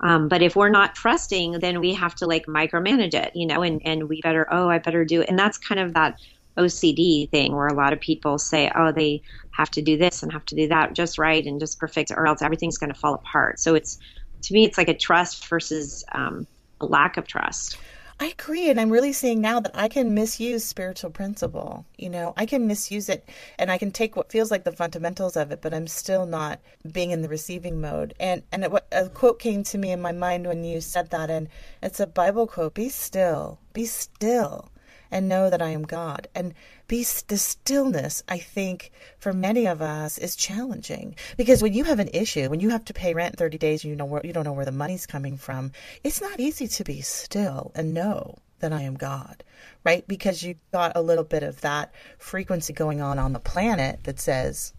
Um, 0.00 0.28
but 0.28 0.42
if 0.42 0.56
we're 0.56 0.70
not 0.70 0.94
trusting, 0.94 1.60
then 1.60 1.80
we 1.80 1.94
have 1.94 2.14
to 2.16 2.26
like 2.26 2.46
micromanage 2.46 3.14
it, 3.14 3.34
you 3.34 3.46
know, 3.46 3.62
and, 3.62 3.80
and 3.84 4.08
we 4.08 4.20
better, 4.20 4.46
oh, 4.50 4.68
I 4.68 4.78
better 4.78 5.04
do 5.04 5.22
it. 5.22 5.28
And 5.28 5.38
that's 5.38 5.56
kind 5.56 5.80
of 5.80 5.94
that 5.94 6.18
OCD 6.56 7.30
thing 7.30 7.54
where 7.54 7.68
a 7.68 7.74
lot 7.74 7.92
of 7.92 8.00
people 8.00 8.38
say, 8.38 8.70
oh, 8.74 8.92
they 8.92 9.22
have 9.52 9.70
to 9.70 9.82
do 9.82 9.96
this 9.96 10.22
and 10.22 10.32
have 10.32 10.44
to 10.46 10.54
do 10.54 10.68
that 10.68 10.94
just 10.94 11.18
right 11.18 11.44
and 11.44 11.60
just 11.60 11.78
perfect, 11.78 12.10
or 12.10 12.26
else 12.26 12.42
everything's 12.42 12.78
going 12.78 12.92
to 12.92 12.98
fall 12.98 13.14
apart. 13.14 13.60
So 13.60 13.74
it's, 13.74 13.98
to 14.42 14.52
me, 14.52 14.64
it's 14.64 14.76
like 14.76 14.88
a 14.88 14.94
trust 14.94 15.46
versus 15.46 16.04
um, 16.12 16.46
a 16.80 16.86
lack 16.86 17.16
of 17.16 17.26
trust. 17.26 17.78
I 18.20 18.26
agree. 18.26 18.70
And 18.70 18.80
I'm 18.80 18.90
really 18.90 19.12
seeing 19.12 19.40
now 19.40 19.60
that 19.60 19.72
I 19.74 19.88
can 19.88 20.14
misuse 20.14 20.64
spiritual 20.64 21.10
principle. 21.10 21.84
You 21.98 22.10
know, 22.10 22.32
I 22.36 22.46
can 22.46 22.66
misuse 22.66 23.08
it 23.08 23.28
and 23.58 23.70
I 23.70 23.78
can 23.78 23.90
take 23.90 24.14
what 24.16 24.30
feels 24.30 24.50
like 24.50 24.64
the 24.64 24.72
fundamentals 24.72 25.36
of 25.36 25.50
it, 25.50 25.60
but 25.60 25.74
I'm 25.74 25.88
still 25.88 26.24
not 26.24 26.60
being 26.90 27.10
in 27.10 27.22
the 27.22 27.28
receiving 27.28 27.80
mode. 27.80 28.14
And, 28.20 28.42
and 28.52 28.64
it, 28.64 28.72
a 28.92 29.08
quote 29.08 29.40
came 29.40 29.64
to 29.64 29.78
me 29.78 29.90
in 29.90 30.00
my 30.00 30.12
mind 30.12 30.46
when 30.46 30.62
you 30.64 30.80
said 30.80 31.10
that, 31.10 31.28
and 31.28 31.48
it's 31.82 32.00
a 32.00 32.06
Bible 32.06 32.46
quote 32.46 32.74
Be 32.74 32.88
still, 32.88 33.58
be 33.72 33.84
still 33.84 34.70
and 35.10 35.28
know 35.28 35.50
that 35.50 35.62
I 35.62 35.68
am 35.68 35.82
God. 35.82 36.28
And 36.34 36.54
be 36.86 37.04
the 37.28 37.38
stillness, 37.38 38.22
I 38.28 38.38
think, 38.38 38.92
for 39.18 39.32
many 39.32 39.66
of 39.66 39.80
us 39.80 40.18
is 40.18 40.36
challenging 40.36 41.16
because 41.36 41.62
when 41.62 41.72
you 41.72 41.84
have 41.84 41.98
an 41.98 42.10
issue, 42.12 42.48
when 42.48 42.60
you 42.60 42.70
have 42.70 42.84
to 42.86 42.94
pay 42.94 43.14
rent 43.14 43.36
30 43.36 43.58
days, 43.58 43.84
and 43.84 43.90
you 43.90 43.96
know 43.96 44.04
where 44.04 44.24
you 44.24 44.32
don't 44.32 44.44
know 44.44 44.52
where 44.52 44.64
the 44.64 44.72
money's 44.72 45.06
coming 45.06 45.36
from. 45.36 45.72
It's 46.02 46.20
not 46.20 46.40
easy 46.40 46.68
to 46.68 46.84
be 46.84 47.00
still 47.00 47.72
and 47.74 47.94
know 47.94 48.38
that 48.60 48.72
I 48.72 48.82
am 48.82 48.94
God, 48.94 49.44
right? 49.84 50.06
Because 50.06 50.42
you 50.42 50.56
got 50.72 50.92
a 50.96 51.02
little 51.02 51.24
bit 51.24 51.42
of 51.42 51.60
that 51.62 51.92
frequency 52.18 52.72
going 52.72 53.00
on 53.00 53.18
on 53.18 53.32
the 53.32 53.40
planet 53.40 54.04
that 54.04 54.20
says, 54.20 54.72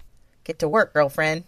"Get 0.44 0.60
to 0.60 0.68
work, 0.68 0.94
girlfriend." 0.94 1.44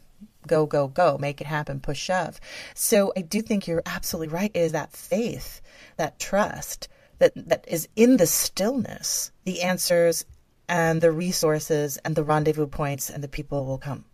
Go, 0.47 0.65
go, 0.65 0.87
go, 0.87 1.17
make 1.19 1.41
it 1.41 1.47
happen, 1.47 1.81
push 1.81 1.99
shove. 1.99 2.39
So 2.73 3.11
I 3.17 3.21
do 3.21 3.41
think 3.41 3.67
you're 3.67 3.83
absolutely 3.85 4.33
right. 4.33 4.51
Is 4.55 4.71
that 4.71 4.93
faith, 4.93 5.61
that 5.97 6.19
trust, 6.19 6.87
that, 7.19 7.33
that 7.35 7.65
is 7.67 7.89
in 7.95 8.15
the 8.15 8.27
stillness, 8.27 9.31
the 9.43 9.61
answers 9.61 10.25
and 10.69 11.01
the 11.01 11.11
resources 11.11 11.97
and 11.97 12.15
the 12.15 12.23
rendezvous 12.23 12.67
points 12.67 13.09
and 13.09 13.23
the 13.23 13.27
people 13.27 13.65
will 13.65 13.77
come. 13.77 14.05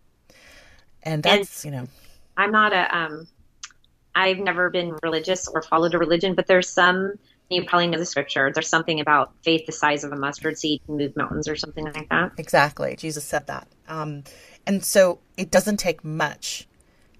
And 1.02 1.22
that's, 1.22 1.64
and 1.64 1.74
you 1.74 1.80
know. 1.80 1.88
I'm 2.36 2.52
not 2.52 2.72
a, 2.72 2.96
um, 2.96 3.28
I've 4.14 4.38
never 4.38 4.70
been 4.70 4.96
religious 5.02 5.48
or 5.48 5.62
followed 5.62 5.94
a 5.94 5.98
religion, 5.98 6.34
but 6.34 6.46
there's 6.46 6.68
some, 6.68 7.14
you 7.50 7.64
probably 7.64 7.88
know 7.88 7.98
the 7.98 8.06
scripture, 8.06 8.50
there's 8.52 8.68
something 8.68 9.00
about 9.00 9.32
faith 9.42 9.66
the 9.66 9.72
size 9.72 10.04
of 10.04 10.12
a 10.12 10.16
mustard 10.16 10.58
seed 10.58 10.80
can 10.86 10.96
move 10.96 11.16
mountains 11.16 11.48
or 11.48 11.56
something 11.56 11.84
like 11.84 12.08
that. 12.08 12.32
Exactly. 12.38 12.96
Jesus 12.96 13.24
said 13.24 13.46
that. 13.48 13.68
Um, 13.88 14.24
and 14.66 14.84
so 14.84 15.18
it 15.36 15.50
doesn't 15.50 15.76
take 15.76 16.04
much 16.04 16.66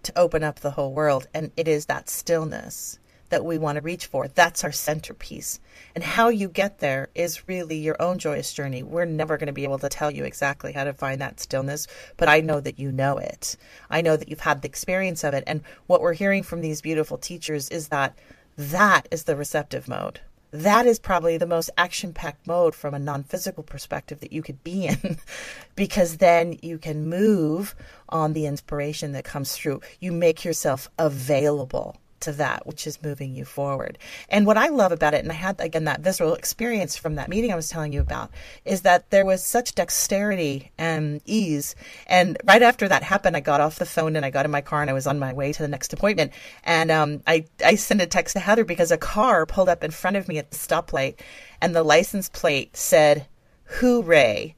to 0.05 0.19
open 0.19 0.43
up 0.43 0.61
the 0.61 0.73
whole 0.73 0.93
world. 0.93 1.27
And 1.35 1.51
it 1.57 1.69
is 1.69 1.87
that 1.87 2.09
stillness 2.09 2.99
that 3.35 3.45
we 3.45 3.59
want 3.59 3.75
to 3.75 3.83
reach 3.83 4.07
for. 4.07 4.29
That's 4.29 4.63
our 4.63 4.71
centerpiece. 4.71 5.59
And 5.97 6.05
how 6.05 6.29
you 6.29 6.49
get 6.49 6.79
there 6.79 7.09
is 7.17 7.49
really 7.49 7.77
your 7.77 8.01
own 8.01 8.19
joyous 8.19 8.53
journey. 8.53 8.85
We're 8.85 9.07
never 9.07 9.37
going 9.37 9.49
to 9.49 9.53
be 9.53 9.65
able 9.65 9.81
to 9.81 9.89
tell 9.89 10.13
you 10.13 10.23
exactly 10.23 10.73
how 10.73 10.85
to 10.85 10.93
find 10.93 11.21
that 11.21 11.41
stillness, 11.41 11.89
but 12.17 12.29
I 12.29 12.41
know 12.43 12.61
that 12.61 12.79
you 12.79 12.93
know 12.93 13.19
it. 13.19 13.57
I 13.91 14.03
know 14.03 14.17
that 14.17 14.29
you've 14.29 14.39
had 14.39 14.63
the 14.63 14.69
experience 14.69 15.25
of 15.25 15.35
it. 15.35 15.43
And 15.49 15.63
what 15.89 16.01
we're 16.01 16.13
hearing 16.13 16.45
from 16.45 16.61
these 16.61 16.81
beautiful 16.81 17.19
teachers 17.19 17.69
is 17.71 17.89
that 17.89 18.17
that 18.57 19.09
is 19.11 19.25
the 19.25 19.35
receptive 19.35 19.89
mode. 19.89 20.21
That 20.53 20.87
is 20.87 21.01
probably 21.01 21.37
the 21.37 21.49
most 21.49 21.71
action 21.77 22.13
packed 22.13 22.47
mode 22.47 22.77
from 22.77 22.95
a 22.95 23.01
non 23.01 23.25
physical 23.25 23.65
perspective 23.65 24.21
that 24.21 24.33
you 24.33 24.43
could 24.43 24.63
be 24.63 24.87
in 24.87 25.19
because 25.75 26.19
then 26.19 26.57
you 26.63 26.79
can 26.79 27.09
move 27.09 27.75
on 28.09 28.33
the 28.33 28.47
inspiration 28.47 29.11
that 29.11 29.25
comes 29.25 29.57
through. 29.57 29.81
You 29.99 30.13
make 30.13 30.45
yourself 30.45 30.89
available 31.01 31.97
to 32.25 32.33
that 32.33 32.67
which 32.67 32.87
is 32.87 33.03
moving 33.03 33.35
you 33.35 33.45
forward. 33.45 33.99
And 34.29 34.47
what 34.47 34.57
I 34.57 34.69
love 34.69 34.93
about 34.93 35.15
it, 35.15 35.23
and 35.23 35.31
I 35.31 35.35
had 35.35 35.61
again 35.61 35.85
that 35.85 36.01
visceral 36.01 36.35
experience 36.35 36.97
from 36.97 37.15
that 37.15 37.29
meeting 37.29 37.53
I 37.53 37.57
was 37.57 37.69
telling 37.69 37.93
you 37.93 38.01
about, 38.01 38.31
is 38.65 38.83
that 38.83 39.11
there 39.11 39.25
was 39.25 39.45
such 39.45 39.75
dexterity 39.75 40.73
and 40.79 41.21
ease. 41.25 41.75
And 42.07 42.37
right 42.45 42.63
after 42.63 42.89
that 42.89 43.03
happened, 43.03 43.37
I 43.37 43.41
got 43.41 43.61
off 43.61 43.79
the 43.79 43.87
phone 43.87 44.17
and 44.17 44.25
I 44.25 44.31
got 44.31 44.45
in 44.45 44.51
my 44.51 44.61
car 44.61 44.81
and 44.81 44.91
I 44.91 44.95
was 44.95 45.07
on 45.07 45.19
my 45.19 45.33
way 45.33 45.53
to 45.53 45.63
the 45.63 45.69
next 45.69 45.93
appointment. 45.93 46.33
And 46.65 46.91
um, 46.91 47.23
I 47.27 47.45
I 47.65 47.77
sent 47.77 48.01
a 48.01 48.07
text 48.07 48.35
to 48.35 48.41
Heather 48.41 48.65
because 48.65 48.91
a 48.91 48.99
car 48.99 49.47
pulled 49.47 49.69
up 49.69 49.85
in 49.85 49.91
front 49.91 50.17
of 50.17 50.29
me 50.29 50.39
at 50.39 50.51
the 50.51 50.57
stoplight, 50.57 51.21
and 51.61 51.75
the 51.75 51.83
license 51.83 52.29
plate 52.29 52.77
said 52.77 53.27
"Hooray." 53.65 54.55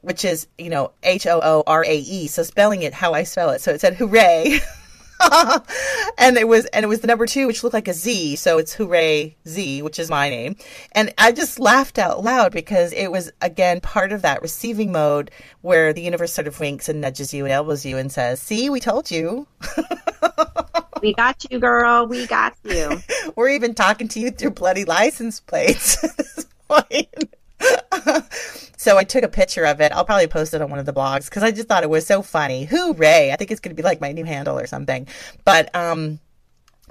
Which 0.00 0.24
is, 0.24 0.48
you 0.58 0.68
know, 0.68 0.90
H 1.04 1.28
O 1.28 1.40
O 1.40 1.62
R 1.64 1.84
A 1.84 1.96
E. 1.96 2.26
So 2.26 2.42
spelling 2.42 2.82
it 2.82 2.92
how 2.92 3.12
I 3.12 3.22
spell 3.22 3.50
it. 3.50 3.60
So 3.60 3.70
it 3.70 3.80
said 3.80 3.94
hooray. 3.94 4.58
and 6.18 6.36
it 6.36 6.48
was 6.48 6.66
and 6.66 6.84
it 6.84 6.88
was 6.88 7.00
the 7.00 7.06
number 7.06 7.26
two, 7.26 7.46
which 7.46 7.62
looked 7.62 7.74
like 7.74 7.88
a 7.88 7.94
Z, 7.94 8.36
so 8.36 8.58
it's 8.58 8.74
Hooray 8.74 9.36
Z, 9.46 9.82
which 9.82 9.98
is 9.98 10.10
my 10.10 10.28
name. 10.30 10.56
And 10.92 11.12
I 11.18 11.32
just 11.32 11.58
laughed 11.58 11.98
out 11.98 12.22
loud 12.22 12.52
because 12.52 12.92
it 12.92 13.10
was 13.10 13.30
again 13.40 13.80
part 13.80 14.12
of 14.12 14.22
that 14.22 14.42
receiving 14.42 14.92
mode 14.92 15.30
where 15.60 15.92
the 15.92 16.02
universe 16.02 16.32
sort 16.32 16.46
of 16.46 16.58
winks 16.60 16.88
and 16.88 17.00
nudges 17.00 17.32
you 17.32 17.44
and 17.44 17.52
elbows 17.52 17.84
you 17.84 17.98
and 17.98 18.10
says, 18.10 18.40
"See, 18.40 18.70
we 18.70 18.80
told 18.80 19.10
you." 19.10 19.46
we 21.02 21.14
got 21.14 21.44
you, 21.50 21.58
girl. 21.58 22.06
We 22.06 22.26
got 22.26 22.54
you. 22.64 23.00
We're 23.36 23.50
even 23.50 23.74
talking 23.74 24.08
to 24.08 24.20
you 24.20 24.30
through 24.30 24.50
bloody 24.52 24.84
license 24.84 25.40
plates 25.40 26.02
at 26.02 26.16
this 26.16 26.46
point. 26.68 27.31
so 28.76 28.98
I 28.98 29.04
took 29.04 29.24
a 29.24 29.28
picture 29.28 29.64
of 29.64 29.80
it. 29.80 29.92
I'll 29.92 30.04
probably 30.04 30.26
post 30.26 30.54
it 30.54 30.62
on 30.62 30.70
one 30.70 30.78
of 30.78 30.86
the 30.86 30.92
blogs 30.92 31.26
because 31.26 31.42
I 31.42 31.50
just 31.50 31.68
thought 31.68 31.82
it 31.82 31.90
was 31.90 32.06
so 32.06 32.22
funny. 32.22 32.64
Hooray! 32.64 33.32
I 33.32 33.36
think 33.36 33.50
it's 33.50 33.60
going 33.60 33.74
to 33.74 33.80
be 33.80 33.84
like 33.84 34.00
my 34.00 34.12
new 34.12 34.24
handle 34.24 34.58
or 34.58 34.66
something. 34.66 35.06
But 35.44 35.74
um, 35.74 36.18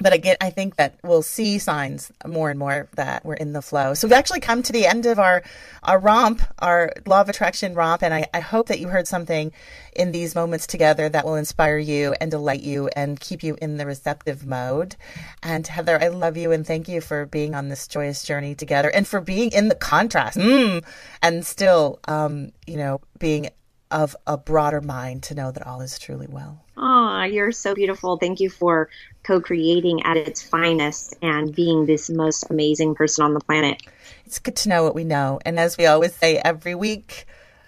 but 0.01 0.13
again, 0.13 0.37
I 0.41 0.49
think 0.49 0.75
that 0.77 0.95
we'll 1.03 1.21
see 1.21 1.59
signs 1.59 2.11
more 2.25 2.49
and 2.49 2.59
more 2.59 2.87
that 2.95 3.25
we're 3.25 3.35
in 3.35 3.53
the 3.53 3.61
flow. 3.61 3.93
So 3.93 4.07
we've 4.07 4.13
actually 4.13 4.39
come 4.39 4.63
to 4.63 4.73
the 4.73 4.85
end 4.85 5.05
of 5.05 5.19
our, 5.19 5.43
our 5.83 5.99
romp, 5.99 6.41
our 6.59 6.91
law 7.05 7.21
of 7.21 7.29
attraction 7.29 7.73
romp. 7.73 8.03
And 8.03 8.13
I, 8.13 8.27
I 8.33 8.39
hope 8.39 8.67
that 8.67 8.79
you 8.79 8.87
heard 8.87 9.07
something 9.07 9.51
in 9.95 10.11
these 10.11 10.35
moments 10.35 10.67
together 10.67 11.09
that 11.09 11.25
will 11.25 11.35
inspire 11.35 11.77
you 11.77 12.15
and 12.19 12.31
delight 12.31 12.61
you 12.61 12.89
and 12.95 13.19
keep 13.19 13.43
you 13.43 13.57
in 13.61 13.77
the 13.77 13.85
receptive 13.85 14.45
mode. 14.45 14.95
And 15.43 15.65
Heather, 15.67 16.01
I 16.01 16.07
love 16.07 16.37
you 16.37 16.51
and 16.51 16.65
thank 16.65 16.87
you 16.87 17.01
for 17.01 17.25
being 17.25 17.55
on 17.55 17.69
this 17.69 17.87
joyous 17.87 18.23
journey 18.23 18.55
together 18.55 18.89
and 18.89 19.07
for 19.07 19.21
being 19.21 19.51
in 19.51 19.67
the 19.67 19.75
contrast 19.75 20.37
mm, 20.37 20.83
and 21.21 21.45
still, 21.45 21.99
um, 22.07 22.51
you 22.65 22.77
know, 22.77 23.01
being 23.19 23.49
of 23.91 24.15
a 24.25 24.37
broader 24.37 24.81
mind 24.81 25.23
to 25.23 25.35
know 25.35 25.51
that 25.51 25.65
all 25.65 25.81
is 25.81 25.99
truly 25.99 26.27
well. 26.29 26.63
Oh, 26.77 27.23
you're 27.23 27.51
so 27.51 27.75
beautiful. 27.75 28.17
Thank 28.17 28.39
you 28.39 28.49
for 28.49 28.89
co 29.23 29.41
creating 29.41 30.03
at 30.03 30.17
its 30.17 30.41
finest 30.41 31.15
and 31.21 31.53
being 31.53 31.85
this 31.85 32.09
most 32.09 32.49
amazing 32.49 32.95
person 32.95 33.23
on 33.23 33.33
the 33.33 33.39
planet. 33.39 33.81
It's 34.25 34.39
good 34.39 34.55
to 34.57 34.69
know 34.69 34.83
what 34.83 34.95
we 34.95 35.03
know. 35.03 35.39
And 35.45 35.59
as 35.59 35.77
we 35.77 35.85
always 35.85 36.15
say 36.15 36.37
every 36.43 36.75
week, 36.75 37.25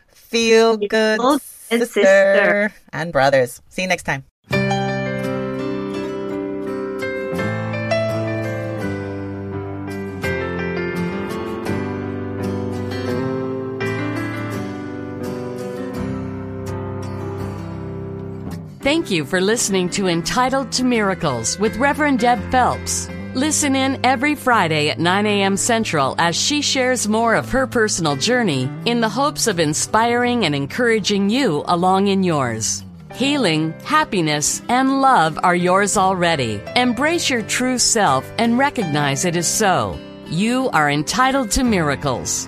feel 0.07 0.77
good, 0.77 1.21
sister, 1.21 1.85
sister 1.85 2.73
and 2.91 3.11
brothers. 3.11 3.61
See 3.69 3.83
you 3.83 3.87
next 3.87 4.03
time. 4.03 4.25
Thank 18.93 19.09
you 19.09 19.25
for 19.25 19.41
listening 19.41 19.89
to 19.97 20.07
Entitled 20.07 20.71
to 20.73 20.83
Miracles 20.83 21.57
with 21.57 21.77
Reverend 21.77 22.19
Deb 22.19 22.39
Phelps. 22.51 23.09
Listen 23.33 23.75
in 23.75 23.99
every 24.05 24.35
Friday 24.35 24.91
at 24.91 24.99
9 24.99 25.25
a.m. 25.25 25.57
Central 25.57 26.13
as 26.19 26.35
she 26.35 26.61
shares 26.61 27.07
more 27.07 27.33
of 27.33 27.49
her 27.49 27.65
personal 27.65 28.15
journey 28.15 28.69
in 28.85 29.01
the 29.01 29.09
hopes 29.09 29.47
of 29.47 29.59
inspiring 29.59 30.45
and 30.45 30.53
encouraging 30.53 31.31
you 31.31 31.63
along 31.65 32.05
in 32.05 32.21
yours. 32.21 32.83
Healing, 33.15 33.71
happiness, 33.83 34.61
and 34.69 35.01
love 35.01 35.39
are 35.41 35.55
yours 35.55 35.97
already. 35.97 36.61
Embrace 36.75 37.31
your 37.31 37.41
true 37.41 37.79
self 37.79 38.31
and 38.37 38.59
recognize 38.59 39.25
it 39.25 39.35
is 39.35 39.47
so. 39.47 39.97
You 40.27 40.69
are 40.69 40.91
entitled 40.91 41.49
to 41.53 41.63
miracles. 41.63 42.47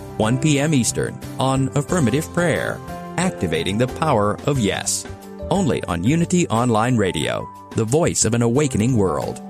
1 0.17 0.39
p.m. 0.39 0.73
Eastern 0.73 1.19
on 1.39 1.69
Affirmative 1.75 2.25
Prayer, 2.33 2.79
activating 3.17 3.77
the 3.77 3.87
power 3.87 4.39
of 4.45 4.59
yes. 4.59 5.05
Only 5.49 5.83
on 5.85 6.03
Unity 6.03 6.47
Online 6.47 6.97
Radio, 6.97 7.47
the 7.75 7.85
voice 7.85 8.25
of 8.25 8.33
an 8.33 8.41
awakening 8.41 8.95
world. 8.95 9.41